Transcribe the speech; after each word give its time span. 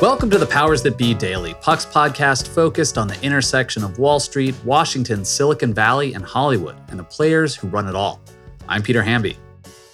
Welcome 0.00 0.30
to 0.30 0.38
the 0.38 0.46
Powers 0.46 0.80
That 0.84 0.96
Be 0.96 1.12
Daily, 1.12 1.54
Puck's 1.54 1.84
podcast 1.84 2.46
focused 2.46 2.96
on 2.96 3.08
the 3.08 3.20
intersection 3.20 3.82
of 3.82 3.98
Wall 3.98 4.20
Street, 4.20 4.54
Washington, 4.64 5.24
Silicon 5.24 5.74
Valley, 5.74 6.14
and 6.14 6.24
Hollywood, 6.24 6.76
and 6.90 7.00
the 7.00 7.04
players 7.04 7.56
who 7.56 7.66
run 7.66 7.88
it 7.88 7.96
all. 7.96 8.20
I'm 8.68 8.80
Peter 8.80 9.02
Hamby. 9.02 9.36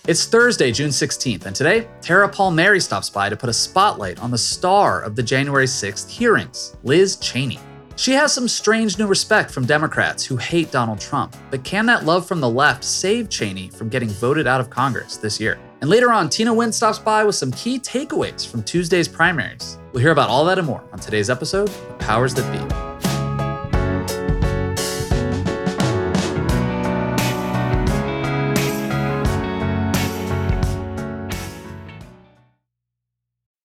It's 0.07 0.27
Thursday, 0.27 0.73
June 0.73 0.91
16th, 0.91 1.47
and 1.47 1.57
today, 1.57 1.89
Tara 2.03 2.29
Palmeri 2.29 2.83
stops 2.83 3.09
by 3.09 3.31
to 3.31 3.37
put 3.37 3.49
a 3.49 3.55
spotlight 3.55 4.21
on 4.21 4.31
the 4.31 4.37
star 4.37 5.01
of 5.01 5.17
the 5.17 5.23
January 5.23 5.65
6th 5.65 6.11
hearings, 6.11 6.77
Liz 6.83 7.17
Cheney. 7.17 7.59
She 7.97 8.13
has 8.13 8.31
some 8.31 8.47
strange 8.47 8.99
new 8.99 9.07
respect 9.07 9.51
from 9.51 9.65
Democrats 9.65 10.23
who 10.23 10.37
hate 10.37 10.71
Donald 10.71 11.01
Trump, 11.01 11.35
but 11.51 11.65
can 11.65 11.87
that 11.87 12.05
love 12.05 12.29
from 12.29 12.43
the 12.43 12.51
left 12.51 12.85
save 12.85 13.31
Cheney 13.31 13.71
from 13.71 13.89
getting 13.89 14.11
voted 14.11 14.47
out 14.47 14.61
of 14.61 14.69
Congress 14.69 15.17
this 15.17 15.41
year? 15.41 15.59
And 15.81 15.89
later 15.89 16.13
on, 16.13 16.29
Tina 16.29 16.53
Nguyen 16.53 16.75
stops 16.75 16.99
by 16.99 17.25
with 17.25 17.37
some 17.37 17.53
key 17.53 17.79
takeaways 17.79 18.47
from 18.47 18.63
Tuesday's 18.65 19.09
primaries. 19.09 19.79
We'll 19.95 20.03
hear 20.03 20.11
about 20.11 20.29
all 20.29 20.45
that 20.47 20.59
and 20.59 20.67
more 20.67 20.83
on 20.93 20.99
today's 20.99 21.31
episode 21.31 21.69
of 21.69 21.99
Powers 22.01 22.35
That 22.35 22.51
Be. 22.51 22.94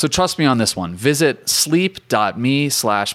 So 0.00 0.08
trust 0.08 0.38
me 0.38 0.46
on 0.46 0.56
this 0.56 0.74
one. 0.74 0.94
Visit 0.94 1.46
sleep.me 1.46 2.70
slash 2.70 3.14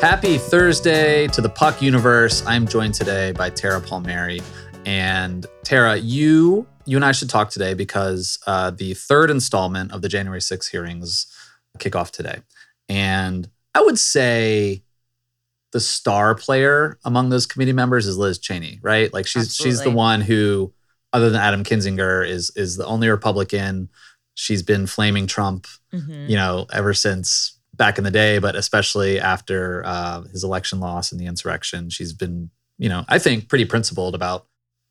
Happy 0.00 0.36
Thursday 0.36 1.26
to 1.28 1.40
the 1.40 1.48
Puck 1.48 1.80
universe. 1.80 2.44
I'm 2.46 2.68
joined 2.68 2.92
today 2.92 3.32
by 3.32 3.48
Tara 3.48 3.80
Palmeri. 3.80 4.42
And 4.84 5.46
Tara, 5.62 5.96
you 5.96 6.66
you 6.84 6.96
and 6.98 7.04
I 7.04 7.12
should 7.12 7.30
talk 7.30 7.48
today 7.48 7.72
because 7.72 8.38
uh, 8.46 8.70
the 8.70 8.92
third 8.94 9.30
installment 9.30 9.92
of 9.92 10.02
the 10.02 10.08
January 10.08 10.42
6 10.42 10.68
hearings 10.68 11.26
kick 11.78 11.96
off 11.96 12.12
today. 12.12 12.40
And 12.88 13.48
I 13.74 13.80
would 13.80 13.98
say 13.98 14.82
the 15.72 15.80
star 15.80 16.34
player 16.34 16.98
among 17.04 17.30
those 17.30 17.46
committee 17.46 17.72
members 17.72 18.06
is 18.06 18.16
Liz 18.18 18.38
Cheney, 18.38 18.78
right? 18.82 19.12
Like 19.12 19.26
she's 19.26 19.44
Absolutely. 19.44 19.70
she's 19.70 19.82
the 19.82 19.90
one 19.90 20.20
who, 20.20 20.72
other 21.12 21.30
than 21.30 21.40
Adam 21.40 21.64
Kinzinger, 21.64 22.28
is 22.28 22.52
is 22.54 22.76
the 22.76 22.86
only 22.86 23.08
Republican. 23.08 23.88
She's 24.34 24.62
been 24.62 24.86
flaming 24.86 25.26
Trump, 25.26 25.66
Mhm. 25.92 26.28
you 26.28 26.36
know, 26.36 26.66
ever 26.72 26.92
since 26.94 27.58
back 27.74 27.98
in 27.98 28.04
the 28.04 28.10
day, 28.10 28.38
but 28.38 28.54
especially 28.56 29.18
after 29.18 29.82
uh, 29.84 30.22
his 30.24 30.44
election 30.44 30.80
loss 30.80 31.10
and 31.12 31.20
the 31.20 31.26
insurrection. 31.26 31.90
She's 31.90 32.12
been, 32.12 32.50
you 32.78 32.88
know, 32.88 33.04
I 33.08 33.18
think 33.18 33.48
pretty 33.48 33.64
principled 33.64 34.14
about 34.14 34.46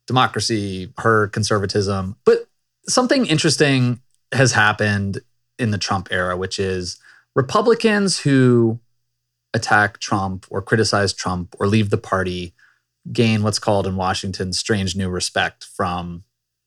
democracy, 0.06 0.92
her 0.98 1.28
conservatism. 1.28 2.16
But 2.24 2.46
something 2.88 3.24
interesting 3.26 4.00
has 4.32 4.52
happened 4.52 5.20
in 5.58 5.70
the 5.70 5.78
Trump 5.78 6.08
era, 6.10 6.36
which 6.36 6.58
is 6.58 6.98
Republicans 7.34 8.18
who 8.20 8.80
attack 9.54 9.98
Trump 10.00 10.46
or 10.50 10.60
criticize 10.60 11.12
Trump 11.12 11.54
or 11.58 11.66
leave 11.66 11.90
the 11.90 11.96
party 11.98 12.54
gain 13.12 13.42
what's 13.42 13.58
called 13.58 13.86
in 13.86 13.96
Washington 13.96 14.52
strange 14.52 14.96
new 14.96 15.08
respect 15.08 15.64
from 15.64 16.24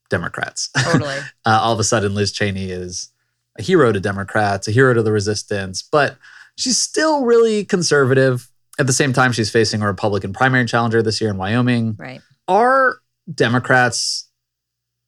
Democrats. 0.10 0.70
Totally. 0.78 1.18
uh, 1.46 1.60
all 1.62 1.74
of 1.74 1.80
a 1.80 1.84
sudden 1.84 2.16
Liz 2.16 2.32
Cheney 2.32 2.72
is 2.72 3.10
a 3.58 3.62
hero 3.62 3.92
to 3.92 4.00
Democrats, 4.00 4.68
a 4.68 4.72
hero 4.72 4.94
to 4.94 5.02
the 5.02 5.12
resistance, 5.12 5.82
but 5.82 6.18
she's 6.56 6.80
still 6.80 7.26
really 7.26 7.66
conservative. 7.66 8.50
At 8.80 8.88
the 8.88 8.94
same 8.94 9.14
time, 9.14 9.32
she's 9.32 9.50
facing 9.50 9.82
a 9.82 9.88
Republican 9.88 10.34
primary 10.34 10.66
challenger 10.66 11.02
this 11.02 11.20
year 11.20 11.30
in 11.30 11.38
Wyoming. 11.38 11.96
Right. 11.98 12.22
Are 12.48 13.00
Democrats 13.34 14.30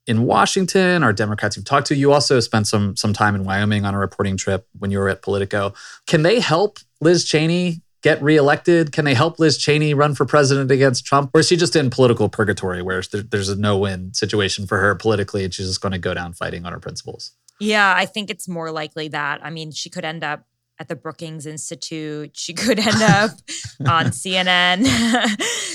in 0.08 0.24
Washington, 0.24 1.04
are 1.04 1.14
Democrats 1.14 1.56
you've 1.56 1.66
talked 1.66 1.86
to? 1.88 1.96
You 1.96 2.12
also 2.12 2.40
spent 2.40 2.66
some 2.66 2.96
some 2.96 3.14
time 3.14 3.36
in 3.36 3.44
Wyoming 3.44 3.86
on 3.86 3.94
a 3.94 4.00
reporting 4.00 4.38
trip 4.38 4.68
when 4.80 4.90
you 4.90 4.98
were 4.98 5.08
at 5.08 5.22
Politico. 5.22 5.74
Can 6.08 6.24
they 6.24 6.40
help 6.40 6.80
Liz 7.00 7.24
Cheney 7.26 7.82
get 8.02 8.22
reelected? 8.22 8.92
Can 8.92 9.06
they 9.06 9.14
help 9.14 9.40
Liz 9.40 9.58
Cheney 9.58 9.94
run 9.94 10.16
for 10.16 10.26
president 10.26 10.72
against 10.72 11.06
Trump? 11.06 11.32
Or 11.34 11.42
is 11.42 11.48
she 11.48 11.58
just 11.58 11.76
in 11.76 11.90
political 11.90 12.30
purgatory 12.30 12.82
where 12.82 13.02
there's 13.02 13.50
a 13.50 13.56
no 13.56 13.78
win 13.78 14.14
situation 14.14 14.68
for 14.68 14.80
her 14.80 14.96
politically 14.96 15.44
and 15.44 15.54
she's 15.54 15.68
just 15.68 15.82
going 15.82 15.92
to 15.92 16.00
go 16.00 16.14
down 16.14 16.34
fighting 16.34 16.66
on 16.66 16.74
her 16.74 16.80
principles? 16.80 17.34
Yeah, 17.60 17.94
I 17.96 18.06
think 18.06 18.30
it's 18.30 18.48
more 18.48 18.72
likely 18.72 19.10
that. 19.10 19.42
I 19.44 19.50
mean, 19.50 19.72
she 19.72 19.90
could 19.90 20.06
end 20.06 20.24
up 20.24 20.46
at 20.80 20.88
the 20.88 20.96
Brookings 20.96 21.46
Institute. 21.46 22.32
She 22.34 22.54
could 22.54 22.80
end 22.80 23.02
up 23.02 23.32
on 23.88 24.06
CNN. 24.08 24.86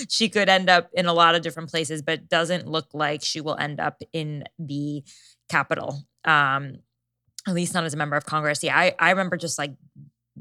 she 0.08 0.30
could 0.30 0.48
end 0.48 0.70
up 0.70 0.88
in 0.94 1.06
a 1.06 1.12
lot 1.12 1.34
of 1.34 1.42
different 1.42 1.70
places, 1.70 2.00
but 2.00 2.28
doesn't 2.28 2.66
look 2.66 2.88
like 2.94 3.22
she 3.22 3.42
will 3.42 3.56
end 3.56 3.80
up 3.80 4.02
in 4.12 4.44
the 4.58 5.02
Capitol. 5.50 6.02
Um, 6.24 6.78
at 7.46 7.52
least 7.52 7.74
not 7.74 7.84
as 7.84 7.92
a 7.92 7.98
member 7.98 8.16
of 8.16 8.24
Congress. 8.24 8.64
Yeah, 8.64 8.76
I, 8.76 8.94
I 8.98 9.10
remember 9.10 9.36
just 9.36 9.58
like 9.58 9.74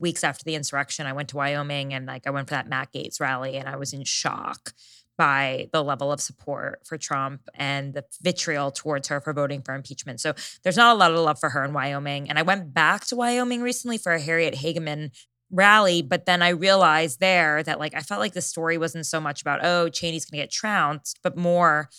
weeks 0.04 0.24
after 0.24 0.44
the 0.44 0.54
insurrection, 0.54 1.08
I 1.08 1.14
went 1.14 1.30
to 1.30 1.38
Wyoming 1.38 1.94
and 1.94 2.06
like 2.06 2.28
I 2.28 2.30
went 2.30 2.48
for 2.48 2.54
that 2.54 2.70
Matt 2.70 2.94
Gaetz 2.94 3.20
rally 3.20 3.56
and 3.56 3.68
I 3.68 3.78
was 3.78 3.94
in 3.94 4.04
shock 4.04 4.74
by 5.18 5.70
the 5.72 5.84
level 5.84 6.12
of 6.12 6.20
support 6.20 6.82
for 6.86 6.98
Trump 6.98 7.42
and 7.56 7.94
the 7.94 8.04
vitriol 8.22 8.72
towards 8.72 9.08
her 9.08 9.22
for 9.22 9.34
voting 9.34 9.62
for 9.62 9.74
impeachment. 9.74 10.20
So 10.20 10.34
there's 10.64 10.78
not 10.78 10.96
a 10.96 11.00
lot 11.00 11.12
of 11.12 11.18
love 11.18 11.40
for 11.40 11.50
her 11.50 11.64
in 11.64 11.74
Wyoming. 11.74 12.30
And 12.30 12.38
I 12.38 12.42
went 12.42 12.74
back 12.74 13.06
to 13.06 13.16
Wyoming 13.16 13.62
recently 13.62 13.98
for 13.98 14.12
a 14.12 14.20
Harriet 14.20 14.56
Hageman 14.56 15.12
rally, 15.52 16.02
but 16.02 16.26
then 16.26 16.42
I 16.42 16.50
realized 16.50 17.20
there 17.20 17.64
that 17.64 17.80
like 17.80 17.94
I 17.96 18.02
felt 18.02 18.20
like 18.20 18.34
the 18.34 18.42
story 18.42 18.78
wasn't 18.78 19.06
so 19.06 19.22
much 19.22 19.42
about, 19.42 19.64
oh, 19.64 19.90
Cheney's 19.90 20.26
gonna 20.26 20.44
get 20.44 20.52
trounced, 20.52 21.20
but 21.24 21.38
more 21.38 21.90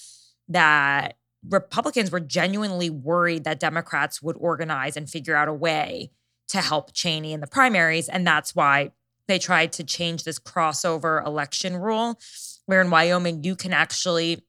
that 0.48 1.16
Republicans 1.48 2.10
were 2.10 2.20
genuinely 2.20 2.90
worried 2.90 3.44
that 3.44 3.60
Democrats 3.60 4.20
would 4.20 4.36
organize 4.38 4.96
and 4.96 5.08
figure 5.08 5.36
out 5.36 5.48
a 5.48 5.54
way 5.54 6.10
to 6.48 6.60
help 6.60 6.92
Cheney 6.92 7.32
in 7.32 7.40
the 7.40 7.46
primaries. 7.46 8.08
And 8.08 8.26
that's 8.26 8.54
why 8.54 8.92
they 9.28 9.38
tried 9.38 9.72
to 9.74 9.84
change 9.84 10.24
this 10.24 10.38
crossover 10.38 11.24
election 11.26 11.76
rule, 11.76 12.18
where 12.66 12.80
in 12.80 12.90
Wyoming, 12.90 13.42
you 13.44 13.56
can 13.56 13.72
actually 13.72 14.44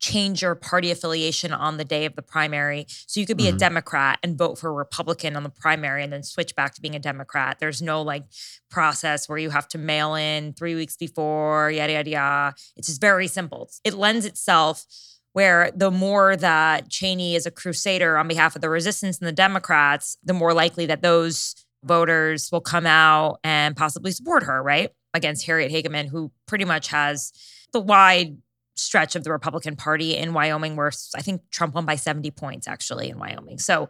change 0.00 0.40
your 0.40 0.54
party 0.54 0.90
affiliation 0.90 1.52
on 1.52 1.76
the 1.76 1.84
day 1.84 2.06
of 2.06 2.16
the 2.16 2.22
primary. 2.22 2.86
So 2.88 3.20
you 3.20 3.26
could 3.26 3.36
be 3.36 3.44
Mhm. 3.44 3.54
a 3.54 3.58
Democrat 3.58 4.18
and 4.22 4.36
vote 4.36 4.58
for 4.58 4.70
a 4.70 4.72
Republican 4.72 5.36
on 5.36 5.42
the 5.42 5.50
primary 5.50 6.02
and 6.02 6.10
then 6.10 6.22
switch 6.22 6.56
back 6.56 6.74
to 6.74 6.80
being 6.80 6.96
a 6.96 6.98
Democrat. 6.98 7.58
There's 7.60 7.82
no 7.82 8.00
like 8.00 8.24
process 8.70 9.28
where 9.28 9.36
you 9.36 9.50
have 9.50 9.68
to 9.68 9.78
mail 9.78 10.14
in 10.14 10.54
three 10.54 10.74
weeks 10.74 10.96
before, 10.96 11.70
yada, 11.70 11.92
yada, 11.92 12.10
yada. 12.10 12.54
It's 12.76 12.88
just 12.88 13.00
very 13.00 13.28
simple. 13.28 13.70
It 13.84 13.92
lends 13.92 14.24
itself 14.24 14.86
where 15.32 15.70
the 15.74 15.90
more 15.90 16.36
that 16.36 16.88
Cheney 16.88 17.34
is 17.36 17.46
a 17.46 17.50
crusader 17.50 18.16
on 18.16 18.28
behalf 18.28 18.56
of 18.56 18.62
the 18.62 18.68
resistance 18.68 19.18
and 19.18 19.28
the 19.28 19.32
Democrats, 19.32 20.16
the 20.24 20.32
more 20.32 20.52
likely 20.52 20.86
that 20.86 21.02
those 21.02 21.54
voters 21.84 22.50
will 22.50 22.60
come 22.60 22.86
out 22.86 23.38
and 23.44 23.76
possibly 23.76 24.10
support 24.10 24.42
her, 24.42 24.62
right? 24.62 24.90
Against 25.14 25.46
Harriet 25.46 25.72
Hageman, 25.72 26.08
who 26.08 26.30
pretty 26.46 26.64
much 26.64 26.88
has 26.88 27.32
the 27.72 27.80
wide 27.80 28.36
stretch 28.76 29.14
of 29.14 29.24
the 29.24 29.30
Republican 29.30 29.76
Party 29.76 30.16
in 30.16 30.32
Wyoming, 30.32 30.76
where 30.76 30.90
I 31.14 31.22
think 31.22 31.42
Trump 31.50 31.74
won 31.74 31.86
by 31.86 31.96
70 31.96 32.30
points 32.32 32.66
actually 32.66 33.10
in 33.10 33.18
Wyoming. 33.18 33.58
So 33.58 33.88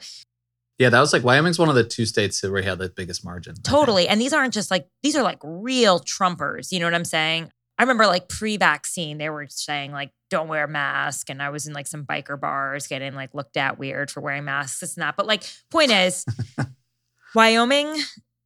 Yeah, 0.78 0.88
that 0.88 1.00
was 1.00 1.12
like 1.12 1.24
Wyoming's 1.24 1.58
one 1.58 1.68
of 1.68 1.74
the 1.74 1.84
two 1.84 2.06
states 2.06 2.42
where 2.42 2.62
he 2.62 2.68
had 2.68 2.78
the 2.78 2.88
biggest 2.88 3.24
margin. 3.24 3.54
Totally. 3.62 4.08
And 4.08 4.20
these 4.20 4.32
aren't 4.32 4.54
just 4.54 4.70
like, 4.70 4.88
these 5.02 5.14
are 5.14 5.22
like 5.22 5.38
real 5.42 6.00
Trumpers. 6.00 6.72
You 6.72 6.80
know 6.80 6.86
what 6.86 6.94
I'm 6.94 7.04
saying? 7.04 7.50
I 7.80 7.82
remember 7.84 8.06
like 8.06 8.28
pre 8.28 8.58
vaccine, 8.58 9.16
they 9.16 9.30
were 9.30 9.46
saying 9.48 9.90
like, 9.90 10.10
don't 10.28 10.48
wear 10.48 10.64
a 10.64 10.68
mask. 10.68 11.30
And 11.30 11.42
I 11.42 11.48
was 11.48 11.66
in 11.66 11.72
like 11.72 11.86
some 11.86 12.04
biker 12.04 12.38
bars 12.38 12.86
getting 12.86 13.14
like 13.14 13.32
looked 13.32 13.56
at 13.56 13.78
weird 13.78 14.10
for 14.10 14.20
wearing 14.20 14.44
masks, 14.44 14.80
this 14.80 14.96
and 14.96 15.02
that. 15.02 15.16
But 15.16 15.26
like, 15.26 15.44
point 15.70 15.90
is, 15.90 16.26
Wyoming, 17.34 17.96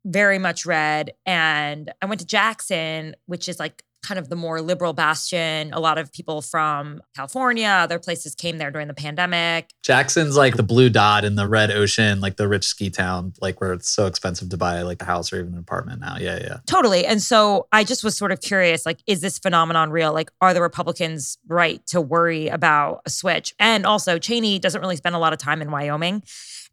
very 0.05 0.39
much 0.39 0.65
red. 0.65 1.15
And 1.27 1.93
I 2.01 2.07
went 2.07 2.21
to 2.21 2.27
Jackson, 2.29 3.17
which 3.27 3.49
is 3.49 3.59
like 3.59 3.83
kind 4.05 4.19
of 4.19 4.29
the 4.29 4.37
more 4.37 4.61
liberal 4.61 4.93
bastion. 4.93 5.73
A 5.73 5.81
lot 5.81 5.99
of 5.99 6.13
people 6.13 6.43
from 6.43 7.03
California, 7.17 7.69
other 7.69 7.99
places 7.99 8.35
came 8.35 8.59
there 8.59 8.71
during 8.71 8.89
the 8.89 8.95
pandemic. 8.95 9.71
Jackson's 9.83 10.37
like 10.37 10.57
the 10.57 10.63
blue 10.63 10.91
dot 10.91 11.25
in 11.25 11.35
the 11.35 11.49
red 11.49 11.71
ocean, 11.71 12.21
like 12.21 12.37
the 12.37 12.47
rich 12.47 12.65
ski 12.65 12.91
town, 12.91 13.33
like 13.41 13.61
where 13.61 13.73
it's 13.73 13.89
so 13.89 14.07
expensive 14.07 14.51
to 14.51 14.57
buy 14.57 14.83
like 14.83 15.01
a 15.03 15.05
house 15.05 15.33
or 15.33 15.41
even 15.41 15.55
an 15.55 15.59
apartment 15.59 16.01
now. 16.01 16.17
Yeah, 16.19 16.39
yeah. 16.41 16.59
Totally. 16.67 17.07
And 17.07 17.23
so 17.23 17.67
I 17.73 17.85
just 17.85 18.05
was 18.05 18.17
sort 18.17 18.33
of 18.33 18.41
curious 18.41 18.85
like, 18.85 19.01
is 19.07 19.21
this 19.21 19.39
phenomenon 19.39 19.91
real? 19.91 20.13
Like, 20.13 20.31
are 20.41 20.55
the 20.55 20.63
Republicans 20.63 21.39
right 21.49 21.85
to 21.87 22.01
worry 22.01 22.49
about 22.49 23.01
a 23.07 23.11
switch? 23.11 23.55
And 23.59 23.87
also, 23.87 24.19
Cheney 24.19 24.59
doesn't 24.59 24.81
really 24.81 24.97
spend 24.97 25.15
a 25.15 25.19
lot 25.19 25.33
of 25.33 25.39
time 25.39 25.63
in 25.63 25.71
Wyoming. 25.71 26.23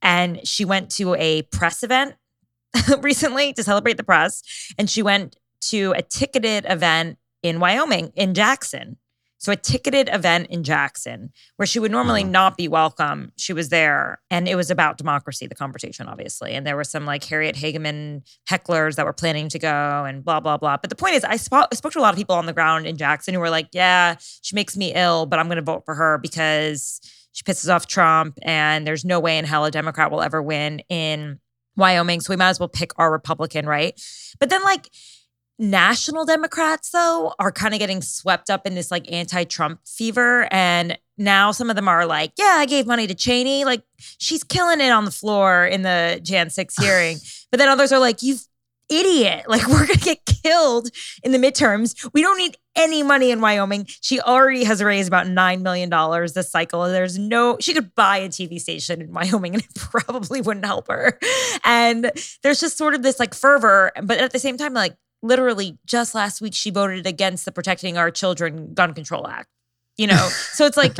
And 0.01 0.45
she 0.47 0.65
went 0.65 0.89
to 0.91 1.15
a 1.15 1.43
press 1.43 1.83
event 1.83 2.15
recently 2.99 3.53
to 3.53 3.63
celebrate 3.63 3.97
the 3.97 4.03
press. 4.03 4.41
And 4.77 4.89
she 4.89 5.01
went 5.01 5.35
to 5.69 5.93
a 5.95 6.01
ticketed 6.01 6.65
event 6.67 7.17
in 7.43 7.59
Wyoming, 7.59 8.11
in 8.15 8.33
Jackson. 8.33 8.97
So, 9.37 9.51
a 9.51 9.55
ticketed 9.55 10.07
event 10.13 10.47
in 10.51 10.63
Jackson 10.63 11.31
where 11.55 11.65
she 11.65 11.79
would 11.79 11.89
normally 11.89 12.21
Uh-huh. 12.21 12.29
not 12.29 12.57
be 12.57 12.67
welcome. 12.67 13.31
She 13.37 13.53
was 13.53 13.69
there 13.69 14.21
and 14.29 14.47
it 14.47 14.53
was 14.55 14.69
about 14.69 14.99
democracy, 14.99 15.47
the 15.47 15.55
conversation, 15.55 16.05
obviously. 16.07 16.53
And 16.53 16.65
there 16.67 16.75
were 16.75 16.83
some 16.83 17.07
like 17.07 17.23
Harriet 17.23 17.55
Hageman 17.55 18.21
hecklers 18.47 18.97
that 18.97 19.05
were 19.05 19.13
planning 19.13 19.49
to 19.49 19.57
go 19.57 20.05
and 20.05 20.23
blah, 20.23 20.39
blah, 20.41 20.57
blah. 20.57 20.77
But 20.77 20.91
the 20.91 20.95
point 20.95 21.15
is, 21.15 21.23
I 21.23 21.37
spoke, 21.37 21.69
I 21.71 21.75
spoke 21.75 21.91
to 21.93 21.99
a 21.99 22.01
lot 22.01 22.13
of 22.13 22.17
people 22.19 22.35
on 22.35 22.45
the 22.45 22.53
ground 22.53 22.85
in 22.85 22.97
Jackson 22.97 23.33
who 23.33 23.39
were 23.39 23.49
like, 23.49 23.69
yeah, 23.71 24.15
she 24.43 24.53
makes 24.55 24.77
me 24.77 24.93
ill, 24.93 25.25
but 25.25 25.39
I'm 25.39 25.47
going 25.47 25.55
to 25.55 25.63
vote 25.63 25.85
for 25.85 25.95
her 25.95 26.19
because 26.19 27.01
she 27.31 27.41
pisses 27.43 27.73
off 27.73 27.87
Trump 27.87 28.37
and 28.43 28.85
there's 28.85 29.03
no 29.05 29.19
way 29.19 29.39
in 29.39 29.45
hell 29.45 29.65
a 29.65 29.71
Democrat 29.71 30.11
will 30.11 30.21
ever 30.21 30.39
win 30.43 30.81
in 30.87 31.39
Wyoming. 31.75 32.21
So 32.21 32.31
we 32.31 32.37
might 32.37 32.49
as 32.49 32.59
well 32.59 32.69
pick 32.69 32.91
our 32.97 33.11
Republican, 33.11 33.65
right? 33.65 33.99
But 34.39 34.49
then, 34.51 34.61
like, 34.63 34.87
national 35.61 36.25
Democrats, 36.25 36.89
though, 36.89 37.33
are 37.39 37.51
kind 37.51 37.73
of 37.73 37.79
getting 37.79 38.01
swept 38.01 38.49
up 38.49 38.65
in 38.65 38.75
this 38.75 38.91
like 38.91 39.09
anti 39.11 39.43
Trump 39.45 39.79
fever. 39.85 40.47
And 40.51 40.97
now 41.17 41.51
some 41.51 41.69
of 41.69 41.75
them 41.75 41.87
are 41.87 42.05
like, 42.05 42.33
yeah, 42.37 42.55
I 42.57 42.65
gave 42.65 42.87
money 42.87 43.07
to 43.07 43.13
Cheney. 43.13 43.63
Like, 43.63 43.83
she's 44.17 44.43
killing 44.43 44.81
it 44.81 44.89
on 44.89 45.05
the 45.05 45.11
floor 45.11 45.65
in 45.65 45.83
the 45.83 46.19
Jan 46.23 46.49
6 46.49 46.75
hearing. 46.81 47.19
but 47.51 47.57
then 47.57 47.69
others 47.69 47.91
are 47.91 47.99
like, 47.99 48.21
you 48.21 48.37
idiot. 48.89 49.45
Like, 49.47 49.67
we're 49.67 49.85
going 49.85 49.99
to 49.99 50.05
get 50.05 50.25
killed 50.25 50.89
in 51.23 51.31
the 51.31 51.37
midterms. 51.37 52.09
We 52.13 52.21
don't 52.21 52.37
need 52.37 52.57
any 52.75 53.03
money 53.03 53.31
in 53.31 53.41
Wyoming. 53.41 53.85
She 53.87 54.19
already 54.19 54.63
has 54.63 54.81
raised 54.81 55.07
about 55.07 55.27
$9 55.27 55.61
million 55.61 55.89
this 56.33 56.49
cycle. 56.49 56.83
There's 56.85 57.17
no, 57.17 57.57
she 57.59 57.73
could 57.73 57.93
buy 57.95 58.17
a 58.17 58.29
TV 58.29 58.59
station 58.59 59.01
in 59.01 59.13
Wyoming 59.13 59.53
and 59.55 59.63
it 59.63 59.75
probably 59.75 60.41
wouldn't 60.41 60.65
help 60.65 60.87
her. 60.87 61.19
And 61.63 62.11
there's 62.43 62.59
just 62.59 62.77
sort 62.77 62.95
of 62.95 63.03
this 63.03 63.19
like 63.19 63.33
fervor. 63.33 63.91
But 64.01 64.17
at 64.17 64.31
the 64.31 64.39
same 64.39 64.57
time, 64.57 64.73
like, 64.73 64.95
literally 65.21 65.77
just 65.85 66.15
last 66.15 66.41
week, 66.41 66.53
she 66.53 66.69
voted 66.71 67.05
against 67.05 67.45
the 67.45 67.51
Protecting 67.51 67.97
Our 67.97 68.11
Children 68.11 68.73
Gun 68.73 68.93
Control 68.93 69.27
Act. 69.27 69.47
You 69.97 70.07
know, 70.07 70.29
so 70.53 70.65
it's 70.65 70.77
like 70.77 70.95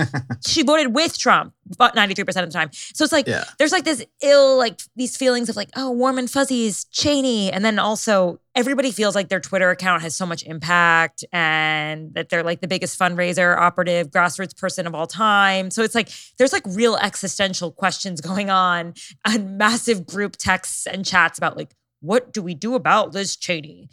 she 0.46 0.64
voted 0.64 0.94
with 0.94 1.18
Trump, 1.18 1.54
but 1.78 1.96
93% 1.96 2.20
of 2.28 2.36
the 2.36 2.48
time. 2.52 2.70
So 2.74 3.04
it's 3.04 3.14
like, 3.14 3.26
Yeah. 3.26 3.46
there's 3.58 3.72
like 3.72 3.86
this 3.86 4.06
ill, 4.22 4.58
like 4.58 4.80
these 4.98 5.16
feelings 5.16 5.48
of 5.50 5.56
like, 5.56 5.70
oh, 5.78 5.90
warm 5.92 6.18
and 6.20 6.30
fuzzies, 6.30 6.84
Cheney. 6.92 7.52
And 7.52 7.64
then 7.64 7.80
also 7.80 8.40
everybody 8.54 8.92
feels 8.92 9.16
like 9.16 9.30
their 9.30 9.40
Twitter 9.40 9.70
account 9.72 10.02
has 10.04 10.14
so 10.14 10.26
much 10.26 10.44
impact 10.44 11.24
and 11.32 12.14
that 12.16 12.28
they're 12.30 12.44
like 12.44 12.60
the 12.60 12.68
biggest 12.68 13.00
fundraiser, 13.00 13.58
operative, 13.58 14.12
grassroots 14.12 14.56
person 14.56 14.86
of 14.86 14.94
all 14.94 15.08
time. 15.08 15.72
So 15.72 15.84
it's 15.84 15.96
like 15.96 16.10
there's 16.38 16.52
like 16.54 16.64
real 16.68 16.98
existential 16.98 17.72
questions 17.72 18.20
going 18.30 18.50
on 18.50 18.94
and 19.26 19.58
massive 19.58 20.06
group 20.06 20.36
texts 20.36 20.86
and 20.86 21.06
chats 21.06 21.38
about 21.38 21.56
like, 21.56 21.72
what 22.02 22.34
do 22.34 22.42
we 22.42 22.54
do 22.54 22.76
about 22.76 23.14
Liz 23.14 23.36
Cheney? 23.36 23.90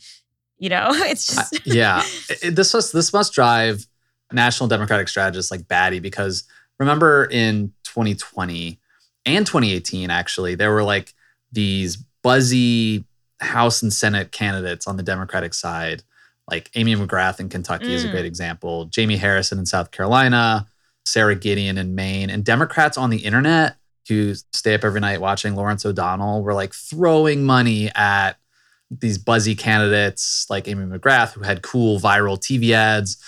You 0.58 0.68
know, 0.70 0.88
it's 0.92 1.26
just 1.26 1.66
yeah. 1.66 2.02
It- 2.42 2.56
this 2.56 2.74
must 2.74 2.92
this 2.92 3.12
must 3.12 3.32
drive 3.32 3.86
national 4.32 4.68
Democratic 4.68 5.08
strategists 5.08 5.50
like 5.50 5.68
batty 5.68 6.00
because 6.00 6.44
remember 6.78 7.24
in 7.30 7.72
2020 7.84 8.78
and 9.24 9.46
2018 9.46 10.10
actually 10.10 10.54
there 10.54 10.70
were 10.72 10.82
like 10.82 11.14
these 11.50 11.96
buzzy 12.22 13.04
House 13.40 13.82
and 13.82 13.92
Senate 13.92 14.32
candidates 14.32 14.86
on 14.86 14.96
the 14.96 15.02
Democratic 15.02 15.54
side, 15.54 16.02
like 16.50 16.70
Amy 16.74 16.94
McGrath 16.96 17.38
in 17.40 17.48
Kentucky 17.48 17.94
is 17.94 18.04
a 18.04 18.08
Mm. 18.08 18.10
great 18.10 18.24
example, 18.26 18.84
Jamie 18.86 19.16
Harrison 19.16 19.58
in 19.58 19.64
South 19.64 19.92
Carolina, 19.92 20.66
Sara 21.06 21.34
Gideon 21.36 21.78
in 21.78 21.94
Maine, 21.94 22.28
and 22.30 22.44
Democrats 22.44 22.98
on 22.98 23.08
the 23.10 23.18
internet 23.24 23.76
who 24.08 24.34
stay 24.52 24.74
up 24.74 24.84
every 24.84 25.00
night 25.00 25.20
watching 25.20 25.54
Lawrence 25.54 25.84
O'Donnell 25.84 26.42
were 26.42 26.54
like 26.54 26.74
throwing 26.74 27.44
money 27.44 27.90
at 27.94 28.32
these 28.90 29.18
buzzy 29.18 29.54
candidates 29.54 30.46
like 30.48 30.66
Amy 30.66 30.86
McGrath 30.86 31.32
who 31.32 31.42
had 31.42 31.62
cool 31.62 32.00
viral 32.00 32.38
TV 32.38 32.70
ads 32.70 33.22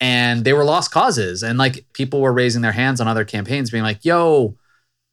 and 0.00 0.44
they 0.44 0.52
were 0.52 0.64
lost 0.64 0.90
causes. 0.90 1.42
And 1.42 1.58
like 1.58 1.86
people 1.92 2.20
were 2.20 2.32
raising 2.32 2.62
their 2.62 2.72
hands 2.72 3.00
on 3.00 3.08
other 3.08 3.24
campaigns 3.24 3.70
being 3.70 3.84
like 3.84 4.04
yo 4.04 4.56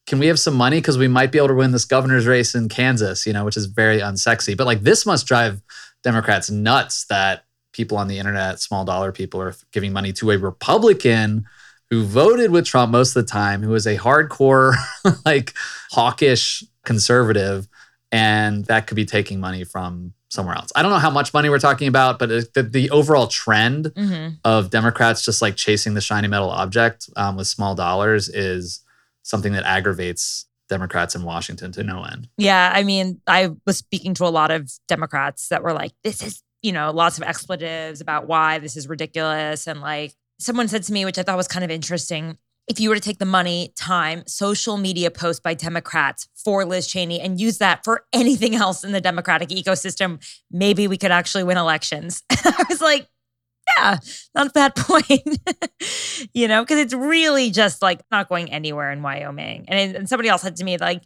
can 0.08 0.18
we 0.18 0.28
have 0.28 0.40
some 0.40 0.56
money? 0.56 0.78
Because 0.78 0.98
we 0.98 1.08
might 1.08 1.32
be 1.32 1.38
able 1.38 1.50
to 1.50 1.54
win 1.54 1.72
this 1.72 1.86
governor's 1.86 2.26
race 2.26 2.54
in 2.56 2.70
Kansas 2.70 3.26
you 3.26 3.34
know 3.34 3.46
which 3.46 3.58
is 3.58 3.66
very 3.66 4.00
unsexy. 4.00 4.56
But 4.56 4.68
like 4.68 4.82
this 4.82 5.06
must 5.06 5.26
drive 5.28 5.62
democrats 6.04 6.50
nuts 6.50 7.06
that 7.06 7.46
people 7.74 7.98
on 7.98 8.08
the 8.08 8.18
internet 8.18 8.60
small 8.60 8.84
dollar 8.84 9.12
people 9.12 9.42
are 9.42 9.56
giving 9.72 9.94
money 9.94 10.12
to 10.12 10.32
a 10.32 10.38
republican 10.38 11.46
who 11.92 12.04
voted 12.04 12.50
with 12.50 12.66
Trump 12.66 12.92
most 12.92 13.16
of 13.16 13.24
the 13.26 13.32
time 13.32 13.62
who 13.62 13.76
is 13.76 13.86
a 13.86 13.98
hardcore 13.98 14.74
like 15.26 15.54
hawkish 15.92 16.64
conservative 16.86 17.68
and 18.12 18.66
that 18.66 18.88
could 18.88 18.96
be 18.96 19.06
taking 19.06 19.40
money 19.40 19.64
from 19.64 20.14
somewhere 20.30 20.56
else. 20.56 20.72
I 20.76 20.82
don't 20.82 20.92
know 20.92 20.98
how 20.98 21.10
much 21.12 21.34
money 21.34 21.50
we're 21.50 21.60
talking 21.60 21.88
about, 21.90 22.18
but 22.18 22.32
it, 22.32 22.54
the, 22.54 22.64
the 22.64 22.90
overall 22.90 23.28
trend 23.28 23.88
Mhm. 23.98 24.38
of 24.46 24.70
Democrats 24.70 25.24
just 25.24 25.42
like 25.42 25.56
chasing 25.58 25.94
the 25.94 26.02
shiny 26.02 26.28
metal 26.30 26.50
object 26.50 27.10
um, 27.18 27.36
with 27.36 27.48
small 27.48 27.76
dollars 27.76 28.30
is 28.30 28.82
something 29.24 29.52
that 29.54 29.64
aggravates 29.66 30.46
Democrats 30.70 31.16
in 31.16 31.24
Washington 31.24 31.74
to 31.74 31.84
no 31.84 32.04
end. 32.06 32.30
Yeah, 32.38 32.72
I 32.74 32.84
mean, 32.84 33.20
I 33.28 33.50
was 33.66 33.78
speaking 33.78 34.14
to 34.16 34.24
a 34.26 34.32
lot 34.32 34.52
of 34.52 34.72
Democrats 34.88 35.50
that 35.50 35.64
were 35.64 35.74
like, 35.74 35.92
this 36.06 36.24
is, 36.24 36.42
you 36.62 36.72
know, 36.72 36.92
lots 36.92 37.18
of 37.18 37.24
expletives 37.24 38.00
about 38.00 38.26
why 38.28 38.60
this 38.60 38.78
is 38.78 38.88
ridiculous. 38.88 39.68
And 39.68 39.82
like, 39.82 40.14
someone 40.42 40.68
said 40.68 40.84
to 40.84 40.94
me, 40.94 41.06
which 41.06 41.18
I 41.18 41.24
thought 41.24 41.38
was 41.38 41.48
kind 41.48 41.64
of 41.64 41.72
interesting 41.72 42.38
if 42.68 42.80
you 42.80 42.90
were 42.90 42.96
to 42.96 43.02
take 43.02 43.20
the 43.20 43.26
money, 43.26 43.74
time, 43.78 44.24
social 44.28 44.78
media 44.78 45.12
posts 45.12 45.42
by 45.42 45.54
Democrats 45.54 46.28
for 46.36 46.64
Liz 46.64 46.88
Cheney 46.88 47.20
and 47.20 47.40
use 47.40 47.58
that 47.58 47.84
for 47.84 48.06
anything 48.14 48.56
else 48.56 48.84
in 48.84 48.92
the 48.92 49.02
Democratic 49.02 49.50
ecosystem, 49.50 50.24
maybe 50.52 50.88
we 50.88 50.98
could 50.98 51.12
actually 51.12 51.44
win 51.44 51.58
elections. 51.58 52.24
I 52.32 52.66
was 52.70 52.82
like, 52.82 53.08
yeah, 53.78 53.98
not 54.36 54.48
a 54.48 54.52
bad 54.52 54.76
point. 54.78 55.40
you 56.34 56.48
know, 56.48 56.64
because 56.64 56.80
it's 56.80 56.94
really 56.94 57.52
just 57.52 57.82
like 57.82 58.02
not 58.12 58.30
going 58.30 58.52
anywhere 58.52 58.92
in 58.92 59.02
Wyoming. 59.02 59.66
And, 59.68 59.96
and 59.96 60.10
somebody 60.10 60.30
else 60.30 60.42
said 60.42 60.56
to 60.58 60.64
me, 60.64 60.78
like, 60.78 61.04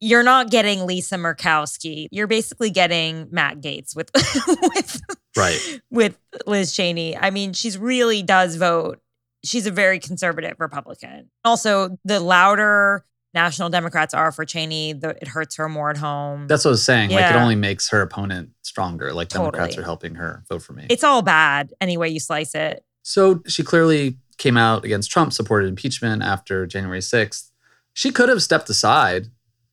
you're 0.00 0.22
not 0.22 0.50
getting 0.50 0.86
Lisa 0.86 1.16
Murkowski. 1.16 2.08
You're 2.10 2.26
basically 2.26 2.70
getting 2.70 3.28
Matt 3.30 3.60
Gaetz 3.60 3.94
with 3.96 4.10
with 4.62 5.00
Right. 5.36 5.80
with 5.90 6.18
Liz 6.46 6.74
Cheney. 6.74 7.16
I 7.16 7.30
mean, 7.30 7.52
she's 7.52 7.76
really 7.76 8.22
does 8.22 8.56
vote. 8.56 9.00
She's 9.44 9.66
a 9.66 9.70
very 9.70 9.98
conservative 9.98 10.56
Republican. 10.58 11.30
Also, 11.44 11.98
the 12.04 12.20
louder 12.20 13.04
national 13.34 13.68
Democrats 13.68 14.14
are 14.14 14.32
for 14.32 14.46
Cheney, 14.46 14.94
the, 14.94 15.10
it 15.20 15.28
hurts 15.28 15.56
her 15.56 15.68
more 15.68 15.90
at 15.90 15.98
home. 15.98 16.46
That's 16.48 16.64
what 16.64 16.70
I 16.70 16.72
was 16.72 16.84
saying. 16.84 17.10
Like 17.10 17.30
it 17.30 17.36
only 17.36 17.54
makes 17.54 17.90
her 17.90 18.00
opponent 18.00 18.50
stronger. 18.62 19.12
Like 19.12 19.28
Democrats 19.28 19.76
are 19.76 19.82
helping 19.82 20.14
her 20.14 20.42
vote 20.48 20.62
for 20.62 20.72
me. 20.72 20.86
it's 20.88 21.04
all 21.04 21.20
bad 21.20 21.74
any 21.80 21.98
way 21.98 22.08
you 22.08 22.18
slice 22.18 22.54
it. 22.54 22.82
So 23.02 23.42
she 23.46 23.62
clearly 23.62 24.16
came 24.38 24.56
out 24.56 24.84
against 24.86 25.10
Trump, 25.10 25.32
supported 25.34 25.68
impeachment 25.68 26.22
after 26.22 26.66
January 26.66 27.00
6th. 27.00 27.50
She 27.92 28.10
could 28.10 28.30
have 28.30 28.42
stepped 28.42 28.68
aside 28.70 29.26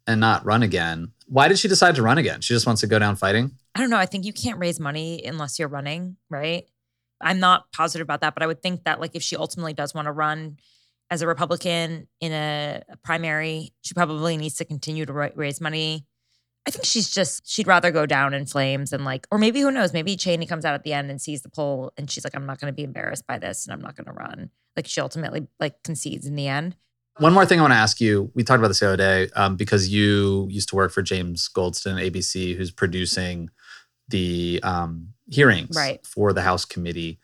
and 0.07 0.19
not 0.19 0.45
run 0.45 0.63
again. 0.63 1.11
Why 1.27 1.47
did 1.47 1.59
she 1.59 1.67
decide 1.67 1.95
to 1.95 2.03
run 2.03 2.17
again? 2.17 2.41
She 2.41 2.53
just 2.53 2.65
wants 2.65 2.81
to 2.81 2.87
go 2.87 2.99
down 2.99 3.15
fighting? 3.15 3.51
I 3.75 3.79
don't 3.79 3.89
know. 3.89 3.97
I 3.97 4.05
think 4.05 4.25
you 4.25 4.33
can't 4.33 4.59
raise 4.59 4.79
money 4.79 5.23
unless 5.25 5.57
you're 5.57 5.67
running, 5.67 6.17
right? 6.29 6.65
I'm 7.21 7.39
not 7.39 7.71
positive 7.71 8.05
about 8.05 8.21
that, 8.21 8.33
but 8.33 8.43
I 8.43 8.47
would 8.47 8.61
think 8.61 8.83
that 8.83 8.99
like 8.99 9.15
if 9.15 9.23
she 9.23 9.35
ultimately 9.35 9.73
does 9.73 9.93
want 9.93 10.07
to 10.07 10.11
run 10.11 10.57
as 11.09 11.21
a 11.21 11.27
Republican 11.27 12.07
in 12.19 12.31
a, 12.31 12.81
primary, 13.03 13.73
she 13.81 13.93
probably 13.93 14.37
needs 14.37 14.55
to 14.55 14.65
continue 14.65 15.05
to 15.05 15.13
raise 15.13 15.61
money. 15.61 16.05
I 16.65 16.71
think 16.71 16.85
she's 16.85 17.09
just 17.09 17.49
she'd 17.49 17.67
rather 17.67 17.91
go 17.91 18.05
down 18.05 18.33
in 18.33 18.45
flames 18.45 18.93
and 18.93 19.03
like, 19.03 19.27
or 19.31 19.37
maybe 19.37 19.59
who 19.61 19.71
knows? 19.71 19.91
Maybe 19.91 20.15
Cheney 20.15 20.45
comes 20.45 20.65
out 20.65 20.73
at 20.73 20.83
the 20.83 20.93
end 20.93 21.11
and 21.11 21.21
sees 21.21 21.41
the 21.41 21.49
poll 21.49 21.91
and 21.97 22.09
she's 22.09 22.23
like, 22.23 22.35
I'm 22.35 22.45
not 22.45 22.59
going 22.59 22.71
to 22.71 22.75
be 22.75 22.83
embarrassed 22.83 23.27
by 23.27 23.37
this 23.37 23.65
and 23.65 23.73
I'm 23.73 23.81
not 23.81 23.95
going 23.95 24.05
to 24.05 24.13
run. 24.13 24.49
Like 24.75 24.87
she 24.87 25.01
ultimately 25.01 25.47
like 25.59 25.83
concedes 25.83 26.25
in 26.25 26.35
the 26.35 26.47
end. 26.47 26.75
One 27.19 27.33
more 27.33 27.45
thing 27.45 27.59
I 27.59 27.61
want 27.61 27.73
to 27.73 27.77
ask 27.77 28.01
you. 28.01 28.31
We 28.33 28.43
talked 28.43 28.57
about 28.59 28.69
this 28.69 28.79
the 28.79 28.87
other 28.87 28.97
day 28.97 29.29
um, 29.35 29.55
because 29.55 29.89
you 29.89 30.47
used 30.49 30.69
to 30.69 30.75
work 30.75 30.91
for 30.91 31.01
James 31.03 31.47
Goldston, 31.55 32.01
ABC, 32.01 32.55
who's 32.57 32.71
producing 32.71 33.49
the 34.09 34.59
um, 34.63 35.09
hearings 35.29 35.75
Right. 35.75 36.05
for 36.05 36.33
the 36.33 36.41
House 36.41 36.65
committee. 36.65 37.19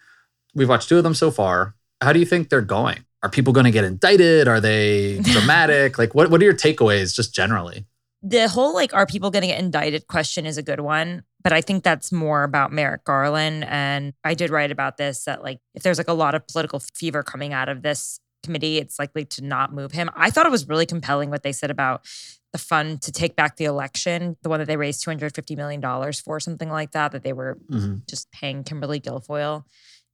We've 0.54 0.70
watched 0.70 0.90
two 0.90 0.98
of 0.98 1.04
them 1.04 1.16
so 1.16 1.32
far. 1.32 1.76
How 2.02 2.14
do 2.14 2.20
you 2.20 2.26
think 2.26 2.50
they're 2.50 2.62
going? 2.62 3.04
Are 3.24 3.30
people 3.30 3.52
going 3.52 3.66
to 3.66 3.72
get 3.72 3.84
indicted? 3.84 4.48
Are 4.48 4.62
they 4.62 5.20
dramatic? 5.24 5.98
like, 5.98 6.14
what, 6.16 6.30
what 6.30 6.40
are 6.42 6.46
your 6.46 6.54
takeaways 6.54 7.16
just 7.16 7.34
generally? 7.34 7.86
the 8.22 8.50
whole 8.50 8.74
like 8.74 8.94
are 8.94 9.06
people 9.06 9.32
going 9.32 9.44
to 9.44 9.48
get 9.48 9.58
indicted 9.60 10.06
question 10.08 10.46
is 10.46 10.58
a 10.58 10.62
good 10.62 10.82
one 10.82 11.24
but 11.42 11.54
i 11.54 11.62
think 11.62 11.86
that's 11.86 12.12
more 12.12 12.44
about 12.44 12.70
merrick 12.70 13.02
garland 13.06 13.64
and 13.70 14.12
i 14.26 14.34
did 14.34 14.50
write 14.50 14.72
about 14.72 14.98
this 14.98 15.24
that 15.24 15.42
like 15.42 15.58
if 15.74 15.84
there's 15.84 15.98
like 15.98 16.10
a 16.10 16.14
lot 16.14 16.36
of 16.36 16.46
political 16.50 16.82
fever 16.94 17.24
coming 17.24 17.54
out 17.54 17.70
of 17.70 17.82
this 17.82 18.20
committee 18.44 18.78
it's 18.78 19.00
likely 19.00 19.26
to 19.26 19.44
not 19.44 19.74
move 19.74 19.92
him 19.92 20.10
i 20.16 20.30
thought 20.30 20.46
it 20.46 20.52
was 20.52 20.68
really 20.68 20.86
compelling 20.86 21.30
what 21.30 21.44
they 21.44 21.52
said 21.52 21.70
about 21.72 22.06
the 22.52 22.58
fund 22.58 23.02
to 23.02 23.12
take 23.12 23.36
back 23.36 23.58
the 23.58 23.66
election 23.66 24.38
the 24.44 24.50
one 24.50 24.60
that 24.60 24.66
they 24.68 24.78
raised 24.78 25.04
250 25.04 25.56
million 25.56 25.82
dollars 25.82 26.20
for 26.20 26.40
something 26.40 26.70
like 26.70 26.92
that 26.92 27.12
that 27.12 27.24
they 27.24 27.34
were 27.34 27.58
Mhm. 27.70 28.08
just 28.08 28.32
paying 28.32 28.64
kimberly 28.64 29.00
guilfoyle 29.00 29.64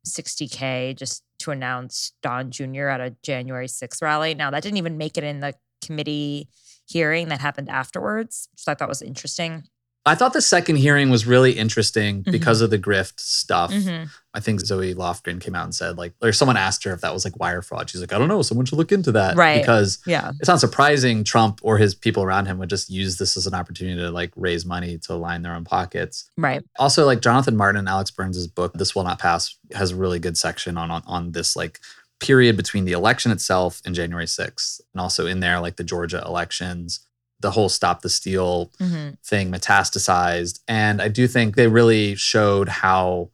60k 0.07 0.95
just 0.95 1.23
to 1.39 1.51
announce 1.51 2.13
don 2.21 2.51
jr 2.51 2.87
at 2.87 3.01
a 3.01 3.15
january 3.23 3.67
6th 3.67 4.01
rally 4.01 4.33
now 4.33 4.49
that 4.51 4.63
didn't 4.63 4.77
even 4.77 4.97
make 4.97 5.17
it 5.17 5.23
in 5.23 5.39
the 5.39 5.53
committee 5.83 6.49
hearing 6.87 7.29
that 7.29 7.41
happened 7.41 7.67
afterwards, 7.69 8.47
which 8.51 8.63
I 8.67 8.75
thought 8.75 8.89
was 8.89 9.01
interesting. 9.01 9.63
I 10.07 10.13
thought 10.13 10.33
the 10.33 10.41
second 10.41 10.75
hearing 10.75 11.09
was 11.09 11.25
really 11.25 11.53
interesting 11.53 12.21
Mm-hmm. 12.21 12.31
because 12.31 12.61
of 12.61 12.69
the 12.69 12.77
grift 12.77 13.19
stuff. 13.19 13.71
Mhm. 13.71 14.09
I 14.35 14.39
think 14.39 14.59
Zoe 14.59 14.93
Lofgren 14.93 15.39
came 15.41 15.55
out 15.55 15.63
and 15.63 15.73
said, 15.73 15.97
like, 15.97 16.13
or 16.21 16.31
someone 16.31 16.57
asked 16.57 16.83
her 16.83 16.93
if 16.93 17.01
that 17.01 17.13
was 17.13 17.23
like 17.25 17.39
wire 17.39 17.61
fraud. 17.61 17.89
She's 17.89 18.01
like, 18.01 18.11
I 18.13 18.17
don't 18.19 18.27
know. 18.27 18.41
Someone 18.41 18.65
should 18.65 18.77
look 18.77 18.91
into 18.91 19.11
that. 19.13 19.35
Right. 19.35 19.61
Because 19.61 19.97
Yeah. 20.05 20.31
it's 20.39 20.47
not 20.49 20.59
surprising 20.59 21.23
Trump 21.23 21.59
or 21.63 21.77
his 21.77 21.95
people 21.95 22.21
around 22.21 22.45
him 22.45 22.57
would 22.59 22.69
just 22.69 22.89
use 22.89 23.17
this 23.17 23.37
as 23.37 23.47
an 23.47 23.53
opportunity 23.55 23.99
to 24.01 24.11
like 24.11 24.31
raise 24.35 24.65
money 24.65 24.97
to 24.99 25.15
line 25.15 25.41
their 25.41 25.53
own 25.55 25.63
pockets. 25.63 26.29
Right. 26.37 26.63
Also, 26.77 27.05
like 27.05 27.21
Jonathan 27.21 27.55
Martin 27.55 27.79
and 27.79 27.87
Alex 27.89 28.11
Burns' 28.11 28.45
book, 28.47 28.73
This 28.73 28.93
Will 28.93 29.03
Not 29.05 29.19
Pass, 29.19 29.55
has 29.73 29.91
a 29.91 29.95
really 29.95 30.19
good 30.19 30.37
section 30.37 30.77
on, 30.77 30.91
on 30.91 31.01
on 31.07 31.31
this 31.31 31.55
like 31.55 31.79
period 32.19 32.55
between 32.57 32.85
the 32.85 32.91
election 32.93 33.31
itself 33.31 33.81
and 33.85 33.95
January 33.95 34.25
6th. 34.25 34.81
And 34.93 35.01
also 35.01 35.25
in 35.27 35.39
there, 35.39 35.59
like 35.59 35.77
the 35.77 35.83
Georgia 35.83 36.21
elections, 36.25 36.99
the 37.45 37.51
whole 37.51 37.69
stop 37.69 38.01
the 38.01 38.09
steal 38.09 38.71
hmm 38.79 39.11
thing 39.23 39.51
metastasized. 39.51 40.59
And 40.67 40.99
I 40.99 41.09
do 41.09 41.27
think 41.27 41.55
they 41.55 41.67
really 41.67 42.15
showed 42.15 42.67
how 42.67 43.29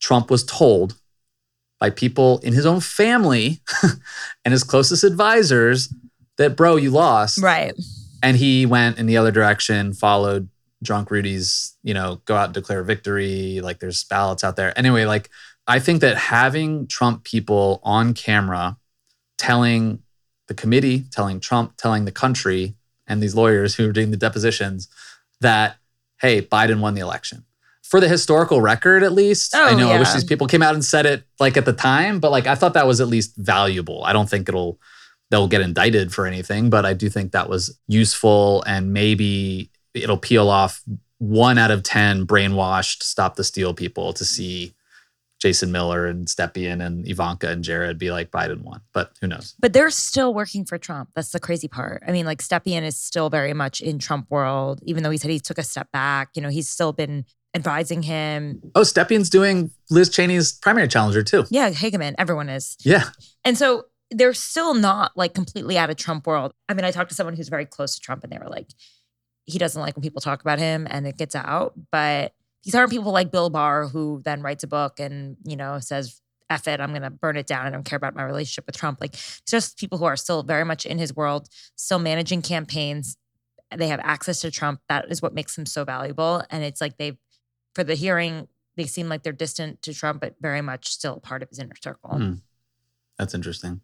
Trump 0.00 0.30
was 0.30 0.42
told 0.42 0.98
by 1.78 1.90
people 1.90 2.38
in 2.38 2.54
his 2.54 2.64
own 2.64 2.80
family 2.80 3.60
and 4.44 4.52
his 4.52 4.64
closest 4.64 5.04
advisors 5.04 5.92
that, 6.38 6.56
bro, 6.56 6.76
you 6.76 6.90
lost. 6.90 7.42
Right. 7.42 7.74
And 8.22 8.38
he 8.38 8.64
went 8.64 8.98
in 8.98 9.04
the 9.04 9.18
other 9.18 9.30
direction, 9.30 9.92
followed 9.92 10.48
drunk 10.82 11.10
Rudy's, 11.10 11.76
you 11.82 11.92
know, 11.92 12.22
go 12.24 12.36
out 12.36 12.46
and 12.46 12.54
declare 12.54 12.82
victory. 12.82 13.60
Like 13.60 13.80
there's 13.80 14.04
ballots 14.04 14.44
out 14.44 14.56
there. 14.56 14.76
Anyway, 14.78 15.04
like 15.04 15.28
I 15.66 15.78
think 15.78 16.00
that 16.00 16.16
having 16.16 16.86
Trump 16.86 17.24
people 17.24 17.80
on 17.82 18.14
camera 18.14 18.78
telling 19.36 20.02
the 20.48 20.54
committee, 20.54 21.04
telling 21.10 21.40
Trump, 21.40 21.76
telling 21.76 22.06
the 22.06 22.12
country, 22.12 22.76
and 23.06 23.22
these 23.22 23.34
lawyers 23.34 23.74
who 23.74 23.88
are 23.88 23.92
doing 23.92 24.10
the 24.10 24.16
depositions 24.16 24.88
that, 25.40 25.76
hey, 26.20 26.42
Biden 26.42 26.80
won 26.80 26.94
the 26.94 27.00
election. 27.00 27.44
For 27.82 28.00
the 28.00 28.08
historical 28.08 28.60
record, 28.60 29.04
at 29.04 29.12
least. 29.12 29.54
oh, 29.54 29.64
I 29.64 29.74
know 29.74 29.90
I 29.90 29.98
wish 29.98 30.12
these 30.12 30.24
people 30.24 30.48
came 30.48 30.62
out 30.62 30.74
and 30.74 30.84
said 30.84 31.06
it 31.06 31.22
like 31.38 31.56
at 31.56 31.64
the 31.66 31.72
time, 31.72 32.18
but 32.18 32.32
like 32.32 32.48
I 32.48 32.56
thought 32.56 32.74
that 32.74 32.86
was 32.86 33.00
at 33.00 33.06
least 33.06 33.36
valuable. 33.36 34.02
I 34.04 34.12
don't 34.12 34.28
think 34.28 34.48
it'll 34.48 34.80
they'll 35.30 35.46
get 35.46 35.60
indicted 35.60 36.12
for 36.12 36.26
anything, 36.26 36.68
but 36.68 36.84
I 36.84 36.94
do 36.94 37.08
think 37.08 37.32
that 37.32 37.48
was 37.48 37.78
useful 37.86 38.64
and 38.66 38.92
maybe 38.92 39.70
it'll 39.94 40.18
peel 40.18 40.48
off 40.48 40.82
one 41.18 41.58
out 41.58 41.70
of 41.70 41.82
10 41.82 42.26
brainwashed 42.26 43.02
stop 43.02 43.36
the 43.36 43.44
steal 43.44 43.72
people 43.72 44.12
to 44.12 44.24
see 44.24 44.74
Jason 45.46 45.70
Miller 45.70 46.06
and 46.06 46.26
Stepien 46.26 46.84
and 46.84 47.06
Ivanka 47.06 47.48
and 47.48 47.62
Jared 47.62 47.98
be 47.98 48.10
like 48.10 48.32
Biden 48.32 48.62
won. 48.62 48.80
But 48.92 49.12
who 49.20 49.28
knows? 49.28 49.54
But 49.60 49.74
they're 49.74 49.90
still 49.90 50.34
working 50.34 50.64
for 50.64 50.76
Trump. 50.76 51.10
That's 51.14 51.30
the 51.30 51.38
crazy 51.38 51.68
part. 51.68 52.02
I 52.04 52.10
mean, 52.10 52.26
like 52.26 52.42
Stepien 52.42 52.82
is 52.82 52.98
still 52.98 53.30
very 53.30 53.52
much 53.52 53.80
in 53.80 54.00
Trump 54.00 54.26
world, 54.28 54.80
even 54.86 55.04
though 55.04 55.10
he 55.10 55.18
said 55.18 55.30
he 55.30 55.38
took 55.38 55.58
a 55.58 55.62
step 55.62 55.92
back. 55.92 56.30
You 56.34 56.42
know, 56.42 56.48
he's 56.48 56.68
still 56.68 56.92
been 56.92 57.26
advising 57.54 58.02
him. 58.02 58.60
Oh, 58.74 58.80
Stepien's 58.80 59.30
doing 59.30 59.70
Liz 59.88 60.10
Cheney's 60.10 60.50
primary 60.50 60.88
challenger 60.88 61.22
too. 61.22 61.44
Yeah, 61.48 61.70
Hageman, 61.70 62.16
everyone 62.18 62.48
is. 62.48 62.76
Yeah. 62.80 63.04
And 63.44 63.56
so 63.56 63.84
they're 64.10 64.34
still 64.34 64.74
not 64.74 65.12
like 65.16 65.32
completely 65.32 65.78
out 65.78 65.90
of 65.90 65.96
Trump 65.96 66.26
world. 66.26 66.54
I 66.68 66.74
mean, 66.74 66.84
I 66.84 66.90
talked 66.90 67.10
to 67.10 67.14
someone 67.14 67.36
who's 67.36 67.50
very 67.50 67.66
close 67.66 67.94
to 67.94 68.00
Trump 68.00 68.24
and 68.24 68.32
they 68.32 68.38
were 68.38 68.50
like, 68.50 68.66
he 69.44 69.60
doesn't 69.60 69.80
like 69.80 69.94
when 69.94 70.02
people 70.02 70.20
talk 70.20 70.40
about 70.40 70.58
him 70.58 70.88
and 70.90 71.06
it 71.06 71.16
gets 71.16 71.36
out. 71.36 71.74
But 71.92 72.32
these 72.66 72.74
aren't 72.74 72.90
people 72.90 73.12
like 73.12 73.30
Bill 73.30 73.48
Barr 73.48 73.86
who 73.86 74.20
then 74.24 74.42
writes 74.42 74.64
a 74.64 74.66
book 74.66 74.98
and, 74.98 75.36
you 75.44 75.54
know, 75.54 75.78
says, 75.78 76.20
F 76.50 76.66
it, 76.66 76.80
I'm 76.80 76.92
gonna 76.92 77.10
burn 77.10 77.36
it 77.36 77.46
down. 77.46 77.64
I 77.64 77.70
don't 77.70 77.84
care 77.84 77.96
about 77.96 78.16
my 78.16 78.24
relationship 78.24 78.66
with 78.66 78.76
Trump. 78.76 79.00
Like 79.00 79.14
it's 79.14 79.42
just 79.46 79.78
people 79.78 79.98
who 79.98 80.04
are 80.04 80.16
still 80.16 80.42
very 80.42 80.64
much 80.64 80.84
in 80.84 80.98
his 80.98 81.14
world, 81.14 81.48
still 81.76 82.00
managing 82.00 82.42
campaigns. 82.42 83.16
They 83.74 83.86
have 83.86 84.00
access 84.02 84.40
to 84.40 84.50
Trump. 84.50 84.80
That 84.88 85.06
is 85.10 85.22
what 85.22 85.32
makes 85.32 85.54
them 85.54 85.64
so 85.64 85.84
valuable. 85.84 86.42
And 86.50 86.64
it's 86.64 86.80
like 86.80 86.96
they've 86.98 87.16
for 87.76 87.84
the 87.84 87.94
hearing, 87.94 88.48
they 88.76 88.86
seem 88.86 89.08
like 89.08 89.22
they're 89.22 89.32
distant 89.32 89.80
to 89.82 89.94
Trump, 89.94 90.20
but 90.20 90.34
very 90.40 90.60
much 90.60 90.88
still 90.88 91.20
part 91.20 91.44
of 91.44 91.48
his 91.48 91.60
inner 91.60 91.76
circle. 91.80 92.18
Hmm. 92.18 92.34
That's 93.16 93.34
interesting. 93.34 93.80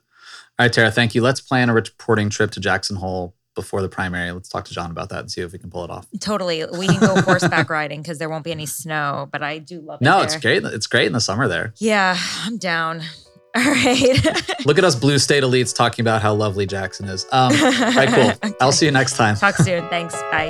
All 0.58 0.66
right, 0.66 0.72
Tara, 0.72 0.90
thank 0.90 1.14
you. 1.14 1.22
Let's 1.22 1.40
plan 1.40 1.68
a 1.68 1.74
reporting 1.74 2.30
trip 2.30 2.50
to 2.52 2.60
Jackson 2.60 2.96
Hole 2.96 3.36
before 3.54 3.82
the 3.82 3.88
primary. 3.88 4.30
Let's 4.32 4.48
talk 4.48 4.64
to 4.66 4.74
John 4.74 4.90
about 4.90 5.08
that 5.10 5.20
and 5.20 5.30
see 5.30 5.40
if 5.40 5.52
we 5.52 5.58
can 5.58 5.70
pull 5.70 5.84
it 5.84 5.90
off. 5.90 6.06
Totally. 6.20 6.64
We 6.64 6.86
can 6.86 7.00
go 7.00 7.20
horseback 7.22 7.68
riding 7.70 8.02
because 8.02 8.18
there 8.18 8.28
won't 8.28 8.44
be 8.44 8.52
any 8.52 8.66
snow, 8.66 9.28
but 9.30 9.42
I 9.42 9.58
do 9.58 9.80
love 9.80 10.00
it. 10.00 10.04
No, 10.04 10.16
there. 10.16 10.24
it's 10.24 10.36
great. 10.36 10.64
It's 10.64 10.86
great 10.86 11.06
in 11.06 11.12
the 11.12 11.20
summer 11.20 11.48
there. 11.48 11.74
Yeah, 11.78 12.16
I'm 12.40 12.58
down. 12.58 13.02
All 13.54 13.62
right. 13.62 14.64
Look 14.66 14.78
at 14.78 14.84
us 14.84 14.94
blue 14.94 15.18
state 15.18 15.42
elites 15.42 15.74
talking 15.74 16.02
about 16.02 16.22
how 16.22 16.32
lovely 16.32 16.64
Jackson 16.64 17.06
is. 17.06 17.26
Um, 17.32 17.52
all 17.52 17.92
right, 17.92 18.08
cool. 18.40 18.52
I'll 18.62 18.72
see 18.72 18.86
you 18.86 18.92
next 18.92 19.18
time. 19.18 19.36
Talk 19.36 19.56
soon. 19.56 19.86
Thanks. 19.90 20.14
Bye. 20.14 20.48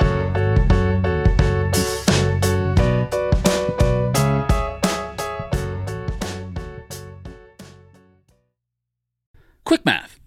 Quick 9.65 9.85
math. 9.85 10.12